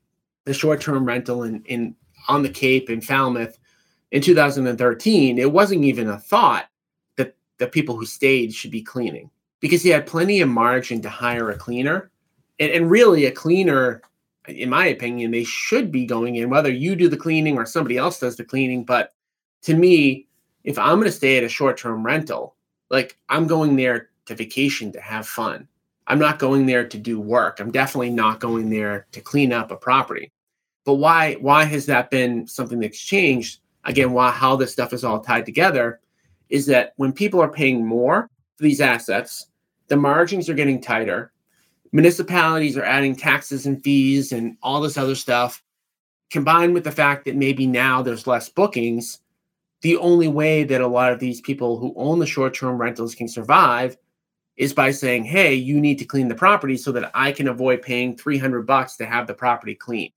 the 0.45 0.55
short-term 0.55 1.07
rental 1.07 1.43
in, 1.43 1.63
in 1.65 1.97
on 2.29 2.43
the 2.43 2.49
Cape 2.49 2.91
in 2.91 3.01
Falmouth 3.01 3.59
in 4.13 4.23
2013, 4.23 5.39
it 5.39 5.53
wasn't 5.53 5.85
even 5.85 6.09
a 6.09 6.19
thought 6.19 6.67
that 7.17 7.37
the 7.59 7.67
people 7.67 7.97
who 7.97 8.07
stayed 8.07 8.55
should 8.55 8.71
be 8.71 8.83
cleaning 8.83 9.31
because 9.61 9.83
he 9.83 9.91
had 9.91 10.07
plenty 10.07 10.41
of 10.41 10.49
margin 10.49 11.03
to 11.03 11.09
hire 11.09 11.51
a 11.51 11.59
cleaner. 11.59 12.11
And, 12.59 12.71
and 12.71 12.91
really, 12.91 13.27
a 13.27 13.33
cleaner, 13.33 14.03
in 14.49 14.71
my 14.71 14.87
opinion, 14.87 15.31
they 15.31 15.45
should 15.45 15.91
be 15.91 16.07
going 16.07 16.37
in, 16.37 16.51
whether 16.51 16.71
you 16.71 16.95
do 16.95 17.09
the 17.09 17.17
cleaning 17.17 17.59
or 17.59 17.67
somebody 17.67 17.97
else 17.97 18.21
does 18.21 18.37
the 18.37 18.45
cleaning. 18.45 18.85
But 18.85 19.13
to 19.63 19.75
me, 19.75 20.29
if 20.65 20.79
I'm 20.79 20.97
going 20.97 21.05
to 21.05 21.13
stay 21.13 21.37
at 21.37 21.45
a 21.45 21.49
short 21.49 21.77
term 21.77 22.05
rental, 22.05 22.57
like 22.91 23.17
I'm 23.29 23.47
going 23.47 23.77
there 23.77 24.11
to 24.27 24.35
vacation 24.35 24.93
to 24.93 25.01
have 25.01 25.27
fun. 25.27 25.69
I'm 26.09 26.19
not 26.19 26.39
going 26.39 26.67
there 26.67 26.87
to 26.87 26.99
do 26.99 27.21
work. 27.21 27.59
I'm 27.59 27.73
definitely 27.73 28.11
not 28.11 28.41
going 28.41 28.71
there 28.71 29.07
to 29.13 29.21
clean 29.21 29.53
up 29.53 29.71
a 29.71 29.77
property. 29.77 30.33
But 30.87 30.95
why 30.95 31.35
why 31.35 31.65
has 31.65 31.85
that 31.87 32.11
been 32.11 32.47
something 32.47 32.81
that's 32.81 32.99
changed? 32.99 33.61
Again, 33.85 34.13
why 34.13 34.31
how 34.31 34.57
this 34.57 34.73
stuff 34.73 34.95
is 34.95 35.05
all 35.05 35.21
tied 35.21 35.45
together 35.45 36.01
is 36.49 36.65
that 36.67 36.95
when 36.97 37.13
people 37.13 37.43
are 37.43 37.53
paying 37.53 37.85
more 37.85 38.31
for 38.57 38.63
these 38.63 38.81
assets, 38.81 39.49
the 39.89 39.97
margins 39.97 40.49
are 40.49 40.55
getting 40.55 40.81
tighter. 40.81 41.33
Municipalities 41.93 42.77
are 42.77 42.85
adding 42.85 43.15
taxes 43.15 43.67
and 43.67 43.83
fees 43.83 44.33
and 44.33 44.57
all 44.63 44.81
this 44.81 44.97
other 44.97 45.15
stuff, 45.15 45.63
combined 46.31 46.73
with 46.73 46.85
the 46.85 46.93
fact 46.93 47.27
that 47.27 47.37
maybe 47.37 47.67
now 47.67 48.01
there's 48.01 48.27
less 48.27 48.49
bookings 48.49 49.21
the 49.83 49.97
only 49.99 50.29
way 50.29 50.65
that 50.65 50.81
a 50.81 50.87
lot 50.87 51.13
of 51.13 51.21
these 51.21 51.41
people 51.41 51.79
who 51.79 51.95
own 51.97 52.19
the 52.19 52.27
short 52.27 52.55
term 52.55 52.79
rentals 52.79 53.15
can 53.15 53.29
survive 53.29 53.97
is 54.57 54.73
by 54.73 54.91
saying, 54.91 55.25
hey, 55.25 55.55
you 55.55 55.81
need 55.81 55.99
to 55.99 56.05
clean 56.05 56.29
the 56.29 56.35
property 56.35 56.77
so 56.77 56.91
that 56.93 57.11
I 57.15 57.31
can 57.31 57.49
avoid 57.49 57.83
paying 57.83 58.17
300 58.17 58.67
bucks 58.67 58.97
to 58.97 59.07
have 59.07 59.27
the 59.27 59.35
property 59.35 59.75
cleaned. 59.75 60.13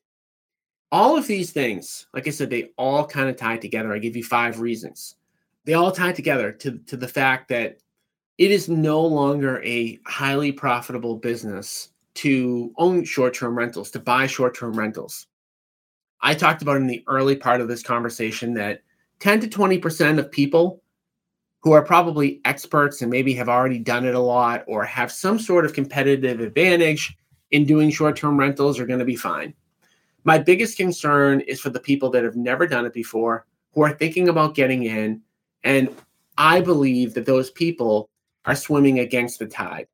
All 0.92 1.18
of 1.18 1.28
these 1.28 1.52
things, 1.52 2.08
like 2.14 2.28
I 2.28 2.32
said, 2.32 2.50
they 2.50 2.72
all 2.78 3.06
kind 3.06 3.30
of 3.30 3.36
tie 3.36 3.58
together. 3.58 3.94
I 3.94 4.00
give 4.00 4.16
you 4.16 4.24
five 4.24 4.60
reasons. 4.60 5.16
They 5.66 5.74
all 5.74 5.92
tie 5.92 6.14
together 6.14 6.52
to, 6.54 6.80
to 6.88 6.98
the 6.98 7.08
fact 7.08 7.50
that 7.50 7.78
it 8.40 8.52
is 8.52 8.70
no 8.70 9.02
longer 9.02 9.62
a 9.64 10.00
highly 10.06 10.52
profitable 10.52 11.18
business 11.18 11.90
to 12.16 12.74
own 12.78 13.04
short 13.04 13.34
term 13.34 13.58
rentals, 13.58 13.92
to 13.92 14.00
buy 14.00 14.26
short 14.26 14.56
term 14.56 14.74
rentals. 14.74 15.28
I 16.22 16.34
talked 16.34 16.62
about 16.62 16.78
in 16.78 16.88
the 16.88 17.04
early 17.08 17.36
part 17.36 17.62
of 17.62 17.68
this 17.68 17.84
conversation 17.84 18.54
that 18.56 18.82
10 19.20 19.42
to 19.42 19.48
20% 19.48 20.20
of 20.20 20.32
people 20.32 20.82
who 21.62 21.74
are 21.74 21.84
probably 21.84 22.42
experts 22.46 23.02
and 23.02 23.12
maybe 23.12 23.34
have 23.34 23.50
already 23.50 23.80
done 23.80 24.06
it 24.06 24.16
a 24.16 24.20
lot 24.20 24.64
or 24.68 24.84
have 24.84 25.12
some 25.12 25.38
sort 25.38 25.66
of 25.66 25.74
competitive 25.74 26.40
advantage 26.40 27.16
in 27.52 27.66
doing 27.66 27.90
short 27.90 28.16
term 28.16 28.40
rentals 28.40 28.80
are 28.80 28.86
going 28.86 29.00
to 29.00 29.06
be 29.06 29.16
fine. 29.16 29.54
My 30.30 30.38
biggest 30.38 30.78
concern 30.78 31.40
is 31.40 31.60
for 31.60 31.72
the 31.72 31.80
people 31.80 32.12
that 32.12 32.24
have 32.24 32.36
never 32.36 32.68
done 32.68 32.86
it 32.86 32.94
before, 32.94 33.48
who 33.74 33.82
are 33.82 33.94
thinking 33.94 34.30
about 34.30 34.54
getting 34.54 34.84
in. 34.84 35.24
And 35.64 35.90
I 36.38 36.62
believe 36.62 37.16
that 37.16 37.26
those 37.26 37.50
people 37.50 38.12
are 38.46 38.54
swimming 38.54 39.00
against 39.00 39.40
the 39.40 39.48
tide. 39.48 39.88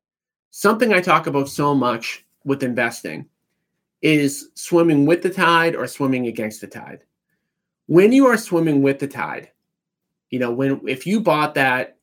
Something 0.50 0.92
I 0.92 1.00
talk 1.00 1.26
about 1.26 1.48
so 1.48 1.74
much 1.74 2.26
with 2.44 2.62
investing 2.62 3.30
is 4.02 4.50
swimming 4.52 5.06
with 5.06 5.22
the 5.22 5.30
tide 5.30 5.74
or 5.74 5.86
swimming 5.86 6.26
against 6.26 6.60
the 6.60 6.66
tide. 6.66 7.04
When 7.86 8.12
you 8.12 8.26
are 8.26 8.36
swimming 8.36 8.82
with 8.82 8.98
the 8.98 9.08
tide, 9.08 9.52
you 10.28 10.38
know, 10.38 10.52
when 10.52 10.86
if 10.86 11.06
you 11.06 11.18
bought 11.18 11.54
that 11.54 11.96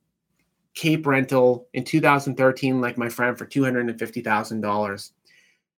Cape 0.74 1.06
rental 1.06 1.68
in 1.74 1.84
2013, 1.84 2.82
like 2.82 2.98
my 2.98 3.10
friend, 3.10 3.38
for 3.38 3.46
$250,000, 3.46 5.12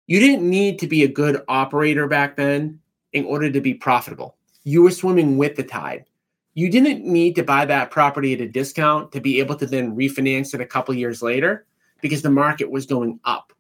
you 0.08 0.20
didn't 0.20 0.48
need 0.48 0.80
to 0.80 0.88
be 0.88 1.04
a 1.04 1.08
good 1.08 1.42
operator 1.48 2.08
back 2.08 2.36
then 2.36 2.80
in 3.14 3.26
order 3.26 3.52
to 3.52 3.62
be 3.62 3.74
profitable. 3.74 4.36
You 4.64 4.84
were 4.84 4.92
swimming 4.92 5.38
with 5.38 5.56
the 5.56 5.64
tide. 5.64 6.06
You 6.54 6.70
didn't 6.70 7.06
need 7.06 7.36
to 7.36 7.44
buy 7.44 7.66
that 7.66 7.92
property 7.92 8.34
at 8.34 8.42
a 8.42 8.48
discount 8.48 9.12
to 9.12 9.20
be 9.20 9.40
able 9.40 9.56
to 9.56 9.66
then 9.66 9.96
refinance 9.96 10.54
it 10.54 10.62
a 10.62 10.66
couple 10.66 10.94
years 10.94 11.22
later 11.22 11.66
because 12.02 12.22
the 12.22 12.30
market 12.30 12.70
was 12.70 12.86
going 12.86 13.20
up. 13.26 13.52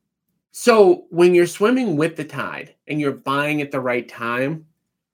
So 0.51 1.05
when 1.10 1.36
you're 1.36 1.47
swimming 1.47 1.97
with 1.97 2.15
the 2.15 2.23
tide 2.23 2.75
and 2.88 3.01
you're 3.01 3.12
buying 3.12 3.62
at 3.62 3.71
the 3.71 3.81
right 3.81 4.08
time, 4.08 4.65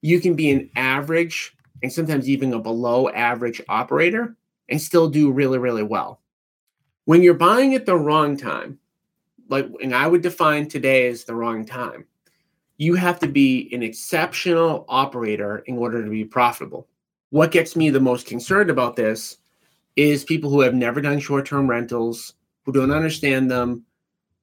you 0.01 0.19
can 0.19 0.35
be 0.35 0.51
an 0.51 0.69
average 0.75 1.55
and 1.81 1.91
sometimes 1.91 2.29
even 2.29 2.53
a 2.53 2.59
below 2.59 3.09
average 3.09 3.61
operator 3.67 4.35
and 4.69 4.79
still 4.79 5.09
do 5.09 5.31
really, 5.31 5.57
really 5.57 5.83
well. 5.83 6.21
When 7.05 7.23
you're 7.23 7.33
buying 7.33 7.73
at 7.73 7.85
the 7.85 7.97
wrong 7.97 8.37
time, 8.37 8.77
like, 9.51 9.67
and 9.81 9.93
I 9.93 10.07
would 10.07 10.21
define 10.21 10.67
today 10.67 11.07
as 11.07 11.23
the 11.23 11.35
wrong 11.35 11.65
time, 11.65 12.05
you 12.77 12.95
have 12.95 13.19
to 13.19 13.27
be 13.27 13.69
an 13.73 13.83
exceptional 13.83 14.85
operator 14.89 15.59
in 15.67 15.77
order 15.77 16.03
to 16.03 16.09
be 16.09 16.25
profitable. 16.25 16.87
What 17.29 17.51
gets 17.51 17.75
me 17.75 17.89
the 17.89 17.99
most 17.99 18.25
concerned 18.25 18.69
about 18.69 18.95
this 18.95 19.37
is 19.95 20.23
people 20.23 20.49
who 20.49 20.61
have 20.61 20.73
never 20.73 21.01
done 21.01 21.19
short 21.19 21.45
term 21.45 21.69
rentals, 21.69 22.33
who 22.63 22.71
don't 22.71 22.91
understand 22.91 23.51
them, 23.51 23.85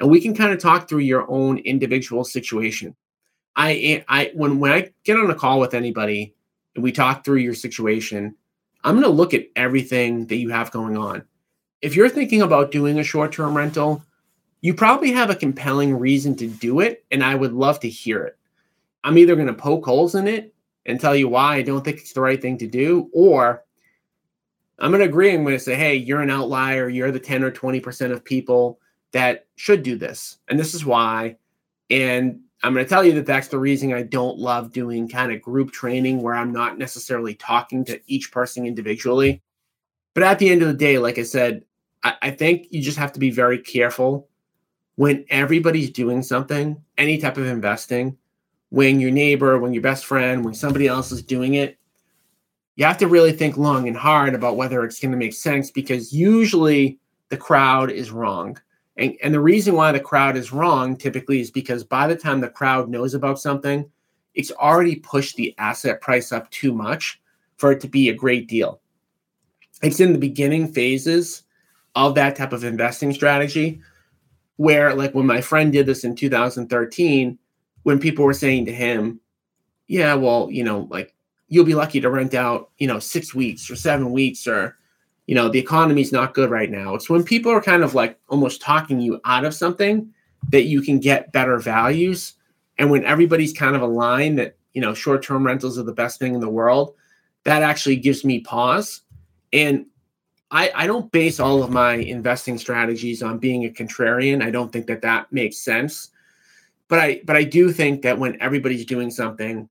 and 0.00 0.10
we 0.10 0.20
can 0.20 0.34
kind 0.34 0.52
of 0.52 0.58
talk 0.58 0.86
through 0.86 0.98
your 0.98 1.24
own 1.30 1.56
individual 1.58 2.24
situation. 2.24 2.94
I, 3.56 4.04
I, 4.06 4.32
when, 4.34 4.60
when 4.60 4.70
I 4.70 4.90
get 5.04 5.16
on 5.16 5.30
a 5.30 5.34
call 5.34 5.60
with 5.60 5.72
anybody 5.72 6.34
and 6.74 6.84
we 6.84 6.92
talk 6.92 7.24
through 7.24 7.38
your 7.38 7.54
situation, 7.54 8.34
I'm 8.82 8.96
going 8.96 9.04
to 9.04 9.10
look 9.10 9.32
at 9.32 9.46
everything 9.56 10.26
that 10.26 10.36
you 10.36 10.50
have 10.50 10.70
going 10.70 10.98
on. 10.98 11.24
If 11.80 11.96
you're 11.96 12.10
thinking 12.10 12.42
about 12.42 12.70
doing 12.70 12.98
a 12.98 13.04
short 13.04 13.32
term 13.32 13.56
rental, 13.56 14.04
you 14.60 14.74
probably 14.74 15.12
have 15.12 15.30
a 15.30 15.36
compelling 15.36 15.98
reason 15.98 16.36
to 16.36 16.48
do 16.48 16.80
it, 16.80 17.06
and 17.10 17.24
I 17.24 17.34
would 17.34 17.54
love 17.54 17.80
to 17.80 17.88
hear 17.88 18.24
it. 18.24 18.36
I'm 19.04 19.16
either 19.16 19.36
going 19.36 19.46
to 19.46 19.54
poke 19.54 19.86
holes 19.86 20.14
in 20.14 20.28
it 20.28 20.53
and 20.86 21.00
tell 21.00 21.16
you 21.16 21.28
why 21.28 21.56
I 21.56 21.62
don't 21.62 21.84
think 21.84 21.98
it's 21.98 22.12
the 22.12 22.20
right 22.20 22.40
thing 22.40 22.58
to 22.58 22.66
do, 22.66 23.08
or 23.12 23.64
I'm 24.78 24.90
going 24.90 25.00
to 25.00 25.08
agree. 25.08 25.32
I'm 25.32 25.44
going 25.44 25.56
to 25.56 25.62
say, 25.62 25.74
hey, 25.74 25.94
you're 25.94 26.20
an 26.20 26.30
outlier. 26.30 26.88
You're 26.88 27.12
the 27.12 27.20
10 27.20 27.44
or 27.44 27.50
20% 27.50 28.12
of 28.12 28.24
people 28.24 28.80
that 29.12 29.46
should 29.56 29.82
do 29.82 29.96
this. 29.96 30.38
And 30.48 30.58
this 30.58 30.74
is 30.74 30.84
why. 30.84 31.36
And 31.90 32.40
I'm 32.62 32.72
going 32.72 32.84
to 32.84 32.88
tell 32.88 33.04
you 33.04 33.12
that 33.12 33.26
that's 33.26 33.48
the 33.48 33.58
reason 33.58 33.92
I 33.92 34.02
don't 34.02 34.38
love 34.38 34.72
doing 34.72 35.08
kind 35.08 35.32
of 35.32 35.42
group 35.42 35.70
training 35.70 36.22
where 36.22 36.34
I'm 36.34 36.52
not 36.52 36.78
necessarily 36.78 37.34
talking 37.34 37.84
to 37.84 38.00
each 38.06 38.32
person 38.32 38.66
individually. 38.66 39.42
But 40.14 40.24
at 40.24 40.38
the 40.38 40.48
end 40.48 40.62
of 40.62 40.68
the 40.68 40.74
day, 40.74 40.98
like 40.98 41.18
I 41.18 41.22
said, 41.22 41.64
I, 42.02 42.14
I 42.22 42.30
think 42.30 42.66
you 42.70 42.82
just 42.82 42.98
have 42.98 43.12
to 43.12 43.20
be 43.20 43.30
very 43.30 43.58
careful 43.58 44.28
when 44.96 45.24
everybody's 45.28 45.90
doing 45.90 46.22
something, 46.22 46.82
any 46.98 47.18
type 47.18 47.36
of 47.36 47.46
investing, 47.46 48.16
when 48.70 49.00
your 49.00 49.10
neighbor, 49.10 49.58
when 49.58 49.72
your 49.72 49.82
best 49.82 50.04
friend, 50.04 50.44
when 50.44 50.54
somebody 50.54 50.86
else 50.86 51.12
is 51.12 51.22
doing 51.22 51.54
it, 51.54 51.78
you 52.76 52.84
have 52.84 52.98
to 52.98 53.06
really 53.06 53.32
think 53.32 53.56
long 53.56 53.86
and 53.86 53.96
hard 53.96 54.34
about 54.34 54.56
whether 54.56 54.84
it's 54.84 54.98
going 54.98 55.12
to 55.12 55.18
make 55.18 55.34
sense 55.34 55.70
because 55.70 56.12
usually 56.12 56.98
the 57.28 57.36
crowd 57.36 57.90
is 57.90 58.10
wrong. 58.10 58.58
And, 58.96 59.16
and 59.22 59.32
the 59.32 59.40
reason 59.40 59.74
why 59.74 59.92
the 59.92 60.00
crowd 60.00 60.36
is 60.36 60.52
wrong 60.52 60.96
typically 60.96 61.40
is 61.40 61.50
because 61.50 61.84
by 61.84 62.06
the 62.06 62.16
time 62.16 62.40
the 62.40 62.48
crowd 62.48 62.88
knows 62.88 63.14
about 63.14 63.40
something, 63.40 63.88
it's 64.34 64.52
already 64.52 64.96
pushed 64.96 65.36
the 65.36 65.54
asset 65.58 66.00
price 66.00 66.32
up 66.32 66.50
too 66.50 66.72
much 66.72 67.20
for 67.56 67.72
it 67.72 67.80
to 67.80 67.88
be 67.88 68.08
a 68.08 68.14
great 68.14 68.48
deal. 68.48 68.80
It's 69.82 70.00
in 70.00 70.12
the 70.12 70.18
beginning 70.18 70.72
phases 70.72 71.44
of 71.94 72.14
that 72.16 72.36
type 72.36 72.52
of 72.52 72.64
investing 72.64 73.12
strategy 73.12 73.80
where, 74.56 74.94
like, 74.94 75.14
when 75.14 75.26
my 75.26 75.40
friend 75.40 75.72
did 75.72 75.86
this 75.86 76.04
in 76.04 76.14
2013, 76.14 77.38
when 77.84 78.00
people 78.00 78.24
were 78.24 78.34
saying 78.34 78.66
to 78.66 78.74
him, 78.74 79.20
yeah, 79.86 80.14
well, 80.14 80.48
you 80.50 80.64
know, 80.64 80.88
like 80.90 81.14
you'll 81.48 81.64
be 81.64 81.74
lucky 81.74 82.00
to 82.00 82.10
rent 82.10 82.34
out, 82.34 82.70
you 82.78 82.86
know, 82.86 82.98
six 82.98 83.34
weeks 83.34 83.70
or 83.70 83.76
seven 83.76 84.10
weeks 84.10 84.46
or, 84.46 84.76
you 85.26 85.34
know, 85.34 85.48
the 85.48 85.58
economy's 85.58 86.12
not 86.12 86.34
good 86.34 86.50
right 86.50 86.70
now. 86.70 86.94
It's 86.94 87.08
when 87.08 87.22
people 87.22 87.52
are 87.52 87.60
kind 87.60 87.84
of 87.84 87.94
like 87.94 88.18
almost 88.28 88.60
talking 88.60 89.00
you 89.00 89.20
out 89.24 89.44
of 89.44 89.54
something 89.54 90.12
that 90.50 90.64
you 90.64 90.82
can 90.82 90.98
get 90.98 91.32
better 91.32 91.58
values. 91.58 92.34
And 92.78 92.90
when 92.90 93.04
everybody's 93.04 93.52
kind 93.52 93.76
of 93.76 93.82
aligned 93.82 94.38
that, 94.38 94.56
you 94.72 94.80
know, 94.80 94.94
short 94.94 95.22
term 95.22 95.46
rentals 95.46 95.78
are 95.78 95.84
the 95.84 95.92
best 95.92 96.18
thing 96.18 96.34
in 96.34 96.40
the 96.40 96.48
world, 96.48 96.94
that 97.44 97.62
actually 97.62 97.96
gives 97.96 98.24
me 98.24 98.40
pause. 98.40 99.02
And 99.52 99.86
I, 100.50 100.70
I 100.74 100.86
don't 100.86 101.12
base 101.12 101.38
all 101.38 101.62
of 101.62 101.70
my 101.70 101.94
investing 101.94 102.58
strategies 102.58 103.22
on 103.22 103.38
being 103.38 103.64
a 103.64 103.70
contrarian. 103.70 104.42
I 104.42 104.50
don't 104.50 104.72
think 104.72 104.86
that 104.86 105.02
that 105.02 105.30
makes 105.32 105.58
sense 105.58 106.10
but 106.94 107.02
I 107.02 107.20
but 107.24 107.34
I 107.34 107.42
do 107.42 107.72
think 107.72 108.02
that 108.02 108.20
when 108.20 108.40
everybody's 108.40 108.86
doing 108.86 109.10
something, 109.10 109.68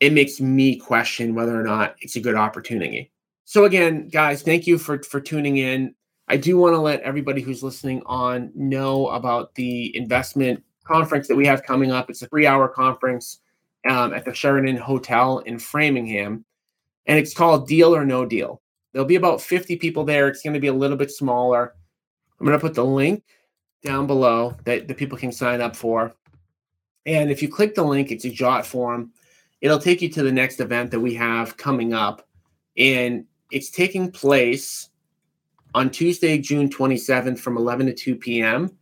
it 0.00 0.14
makes 0.14 0.40
me 0.40 0.76
question 0.76 1.34
whether 1.34 1.60
or 1.60 1.62
not 1.62 1.94
it's 2.00 2.16
a 2.16 2.20
good 2.20 2.36
opportunity. 2.36 3.12
So 3.44 3.66
again, 3.66 4.08
guys, 4.08 4.40
thank 4.40 4.66
you 4.66 4.78
for 4.78 5.02
for 5.02 5.20
tuning 5.20 5.58
in. 5.58 5.94
I 6.26 6.38
do 6.38 6.56
want 6.56 6.72
to 6.72 6.80
let 6.80 7.02
everybody 7.02 7.42
who's 7.42 7.62
listening 7.62 8.02
on 8.06 8.50
know 8.54 9.08
about 9.08 9.54
the 9.56 9.94
investment 9.94 10.64
conference 10.84 11.28
that 11.28 11.36
we 11.36 11.46
have 11.46 11.64
coming 11.64 11.92
up. 11.92 12.08
It's 12.08 12.22
a 12.22 12.28
three-hour 12.28 12.68
conference 12.68 13.40
um, 13.86 14.14
at 14.14 14.24
the 14.24 14.32
Sheraton 14.32 14.78
Hotel 14.78 15.40
in 15.40 15.58
Framingham, 15.58 16.46
and 17.04 17.18
it's 17.18 17.34
called 17.34 17.68
Deal 17.68 17.94
or 17.94 18.06
No 18.06 18.24
Deal. 18.24 18.62
There'll 18.94 19.06
be 19.06 19.16
about 19.16 19.42
50 19.42 19.76
people 19.76 20.04
there. 20.04 20.28
It's 20.28 20.40
going 20.40 20.54
to 20.54 20.60
be 20.60 20.68
a 20.68 20.72
little 20.72 20.96
bit 20.96 21.10
smaller. 21.10 21.74
I'm 22.40 22.46
going 22.46 22.58
to 22.58 22.66
put 22.66 22.74
the 22.74 22.86
link 22.86 23.22
down 23.82 24.06
below 24.06 24.56
that 24.64 24.88
the 24.88 24.94
people 24.94 25.18
can 25.18 25.30
sign 25.30 25.60
up 25.60 25.76
for. 25.76 26.14
And 27.06 27.30
if 27.30 27.42
you 27.42 27.48
click 27.48 27.74
the 27.74 27.82
link, 27.82 28.10
it's 28.10 28.24
a 28.24 28.30
jot 28.30 28.66
form. 28.66 29.12
It'll 29.60 29.78
take 29.78 30.02
you 30.02 30.08
to 30.10 30.22
the 30.22 30.32
next 30.32 30.60
event 30.60 30.90
that 30.90 31.00
we 31.00 31.14
have 31.14 31.56
coming 31.56 31.92
up. 31.92 32.26
And 32.76 33.24
it's 33.50 33.70
taking 33.70 34.10
place 34.10 34.90
on 35.74 35.90
Tuesday, 35.90 36.38
June 36.38 36.68
27th 36.68 37.38
from 37.38 37.56
11 37.56 37.86
to 37.86 37.94
2 37.94 38.16
p.m. 38.16 38.76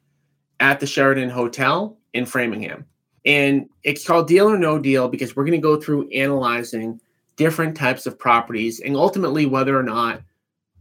at 0.60 0.80
the 0.80 0.86
Sheraton 0.86 1.30
Hotel 1.30 1.98
in 2.12 2.26
Framingham. 2.26 2.84
And 3.24 3.68
it's 3.84 4.06
called 4.06 4.28
Deal 4.28 4.50
or 4.50 4.58
No 4.58 4.78
Deal 4.78 5.08
because 5.08 5.36
we're 5.36 5.44
going 5.44 5.52
to 5.52 5.58
go 5.58 5.80
through 5.80 6.08
analyzing 6.10 7.00
different 7.36 7.76
types 7.76 8.06
of 8.06 8.18
properties 8.18 8.80
and 8.80 8.96
ultimately 8.96 9.46
whether 9.46 9.78
or 9.78 9.82
not 9.82 10.22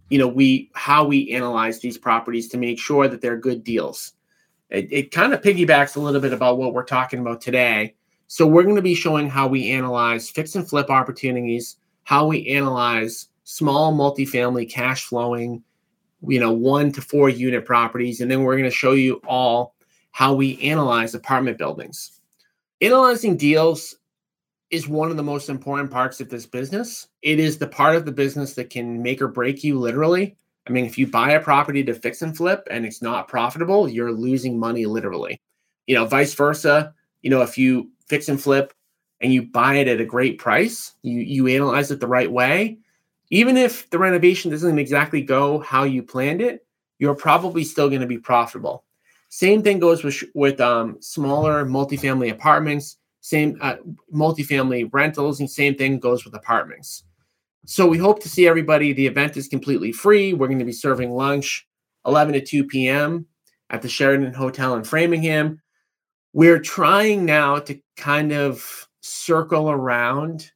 you 0.10 0.18
know 0.18 0.28
we 0.28 0.70
how 0.76 1.04
we 1.06 1.32
analyze 1.32 1.80
these 1.80 1.98
properties 1.98 2.50
to 2.50 2.58
make 2.58 2.78
sure 2.78 3.08
that 3.08 3.22
they're 3.22 3.38
good 3.38 3.64
deals 3.64 4.14
it, 4.72 4.92
it 4.92 5.12
kind 5.12 5.34
of 5.34 5.42
piggybacks 5.42 5.96
a 5.96 6.00
little 6.00 6.22
bit 6.22 6.34
about 6.34 6.58
what 6.58 6.74
we're 6.74 6.84
talking 6.84 7.20
about 7.20 7.42
today 7.42 7.96
so 8.28 8.48
we're 8.48 8.64
going 8.64 8.76
to 8.76 8.82
be 8.82 8.96
showing 8.96 9.30
how 9.30 9.48
we 9.48 9.72
analyze 9.72 10.30
fix 10.30 10.56
and 10.56 10.68
flip 10.68 10.90
opportunities 10.90 11.78
how 12.04 12.26
we 12.26 12.48
analyze 12.48 13.28
small 13.44 13.94
multifamily 13.94 14.70
cash 14.70 15.06
flowing 15.06 15.64
you 16.28 16.40
know 16.40 16.52
one 16.52 16.92
to 16.92 17.02
four 17.02 17.30
unit 17.30 17.66
properties 17.66 18.22
and 18.22 18.30
then 18.30 18.44
we're 18.44 18.58
going 18.58 18.70
to 18.70 18.76
show 18.76 18.94
you 18.94 19.22
all 19.28 19.76
how 20.12 20.34
we 20.34 20.60
analyze 20.62 21.14
apartment 21.14 21.58
buildings 21.58 22.20
analyzing 22.82 23.38
deals 23.38 23.96
is 24.72 24.88
one 24.88 25.12
of 25.12 25.18
the 25.18 25.24
most 25.24 25.50
important 25.50 25.92
parts 25.92 26.22
of 26.22 26.30
this 26.30 26.46
business. 26.46 27.10
It 27.22 27.40
is 27.40 27.58
the 27.58 27.68
part 27.68 27.98
of 27.98 28.06
the 28.06 28.12
business 28.12 28.54
that 28.56 28.70
can 28.70 29.04
make 29.04 29.22
or 29.22 29.28
break 29.28 29.64
you 29.64 29.78
literally. 29.78 30.38
I 30.68 30.72
mean, 30.72 30.86
if 30.86 30.98
you 30.98 31.08
buy 31.08 31.32
a 31.32 31.40
property 31.40 31.84
to 31.84 31.94
fix 31.94 32.22
and 32.22 32.36
flip 32.36 32.68
and 32.70 32.86
it's 32.86 33.02
not 33.02 33.28
profitable, 33.28 33.90
you're 33.90 34.12
losing 34.12 34.60
money 34.60 34.86
literally. 34.86 35.42
You 35.88 35.96
know, 35.96 36.06
vice 36.06 36.34
versa. 36.34 36.94
You 37.22 37.30
know, 37.30 37.42
if 37.42 37.58
you 37.58 37.90
fix 38.08 38.30
and 38.30 38.42
flip 38.42 38.74
and 39.20 39.34
you 39.34 39.44
buy 39.44 39.76
it 39.76 39.88
at 39.88 40.02
a 40.02 40.06
great 40.06 40.38
price, 40.38 40.94
you 41.02 41.20
you 41.20 41.48
analyze 41.48 41.92
it 41.92 42.00
the 42.00 42.08
right 42.08 42.32
way, 42.32 42.78
even 43.30 43.58
if 43.58 43.90
the 43.90 44.00
renovation 44.00 44.52
doesn't 44.52 44.80
exactly 44.80 45.22
go 45.22 45.60
how 45.60 45.84
you 45.84 46.04
planned 46.04 46.42
it, 46.42 46.66
you're 47.00 47.16
probably 47.16 47.64
still 47.64 47.90
going 47.90 48.02
to 48.02 48.08
be 48.08 48.18
profitable. 48.18 48.84
Same 49.30 49.64
thing 49.64 49.80
goes 49.80 50.04
with 50.04 50.24
with 50.36 50.60
um, 50.62 50.98
smaller 51.02 51.66
multifamily 51.66 52.32
apartments 52.32 52.98
same 53.22 53.58
uh, 53.62 53.76
multifamily 54.14 54.90
rentals, 54.92 55.40
and 55.40 55.50
same 55.50 55.76
thing 55.76 56.00
goes 56.00 56.26
with 56.26 56.34
apartments. 56.36 57.04
So 57.66 57.88
we 57.88 57.98
hope 57.98 58.22
to 58.24 58.30
see 58.30 58.48
everybody. 58.48 58.94
The 58.94 59.08
event 59.08 59.38
is 59.38 59.48
completely 59.48 59.92
free. 59.92 60.34
We're 60.34 60.48
going 60.48 60.60
to 60.60 60.66
be 60.66 60.72
serving 60.72 61.12
lunch 61.12 61.68
11 62.06 62.34
to 62.34 62.42
2 62.42 62.66
p.m. 62.66 63.26
at 63.70 63.82
the 63.82 63.90
Sheraton 63.90 64.34
Hotel 64.34 64.76
in 64.76 64.84
Framingham. 64.84 65.62
We're 66.34 66.60
trying 66.60 67.26
now 67.26 67.60
to 67.60 67.80
kind 67.98 68.32
of 68.32 68.88
circle 69.02 69.70
around 69.70 70.52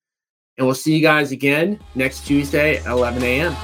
And 0.57 0.67
we'll 0.67 0.75
see 0.75 0.95
you 0.95 1.01
guys 1.01 1.31
again 1.31 1.79
next 1.95 2.27
Tuesday 2.27 2.77
at 2.77 2.85
11 2.85 3.23
a.m. 3.23 3.55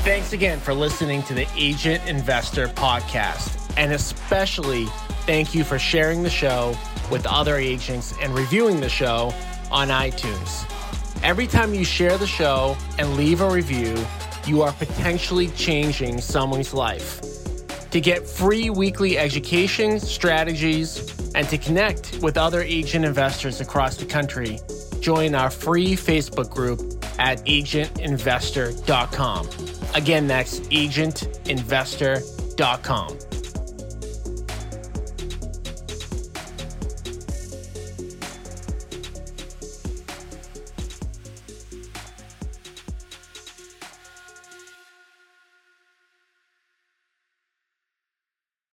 Thanks 0.00 0.32
again 0.32 0.58
for 0.58 0.74
listening 0.74 1.22
to 1.24 1.34
the 1.34 1.46
Agent 1.56 2.04
Investor 2.08 2.66
Podcast. 2.68 3.58
And 3.76 3.92
especially 3.92 4.86
thank 5.26 5.54
you 5.54 5.64
for 5.64 5.78
sharing 5.78 6.22
the 6.22 6.30
show 6.30 6.74
with 7.10 7.26
other 7.26 7.56
agents 7.56 8.14
and 8.20 8.34
reviewing 8.34 8.80
the 8.80 8.88
show 8.88 9.34
on 9.70 9.88
iTunes. 9.88 10.68
Every 11.22 11.46
time 11.46 11.74
you 11.74 11.84
share 11.84 12.16
the 12.18 12.26
show 12.26 12.76
and 12.98 13.16
leave 13.16 13.40
a 13.40 13.50
review, 13.50 13.96
you 14.46 14.62
are 14.62 14.72
potentially 14.72 15.48
changing 15.48 16.20
someone's 16.20 16.74
life. 16.74 17.20
To 17.90 18.00
get 18.00 18.26
free 18.26 18.70
weekly 18.70 19.18
education, 19.18 20.00
strategies, 20.00 21.14
and 21.34 21.48
to 21.48 21.58
connect 21.58 22.18
with 22.22 22.36
other 22.36 22.62
agent 22.62 23.04
investors 23.04 23.60
across 23.60 23.96
the 23.96 24.06
country, 24.06 24.60
join 25.00 25.34
our 25.34 25.50
free 25.50 25.94
Facebook 25.94 26.50
group 26.50 26.80
at 27.18 27.44
agentinvestor.com. 27.44 29.48
Again, 29.94 30.26
that's 30.26 30.60
agentinvestor.com. 30.60 33.31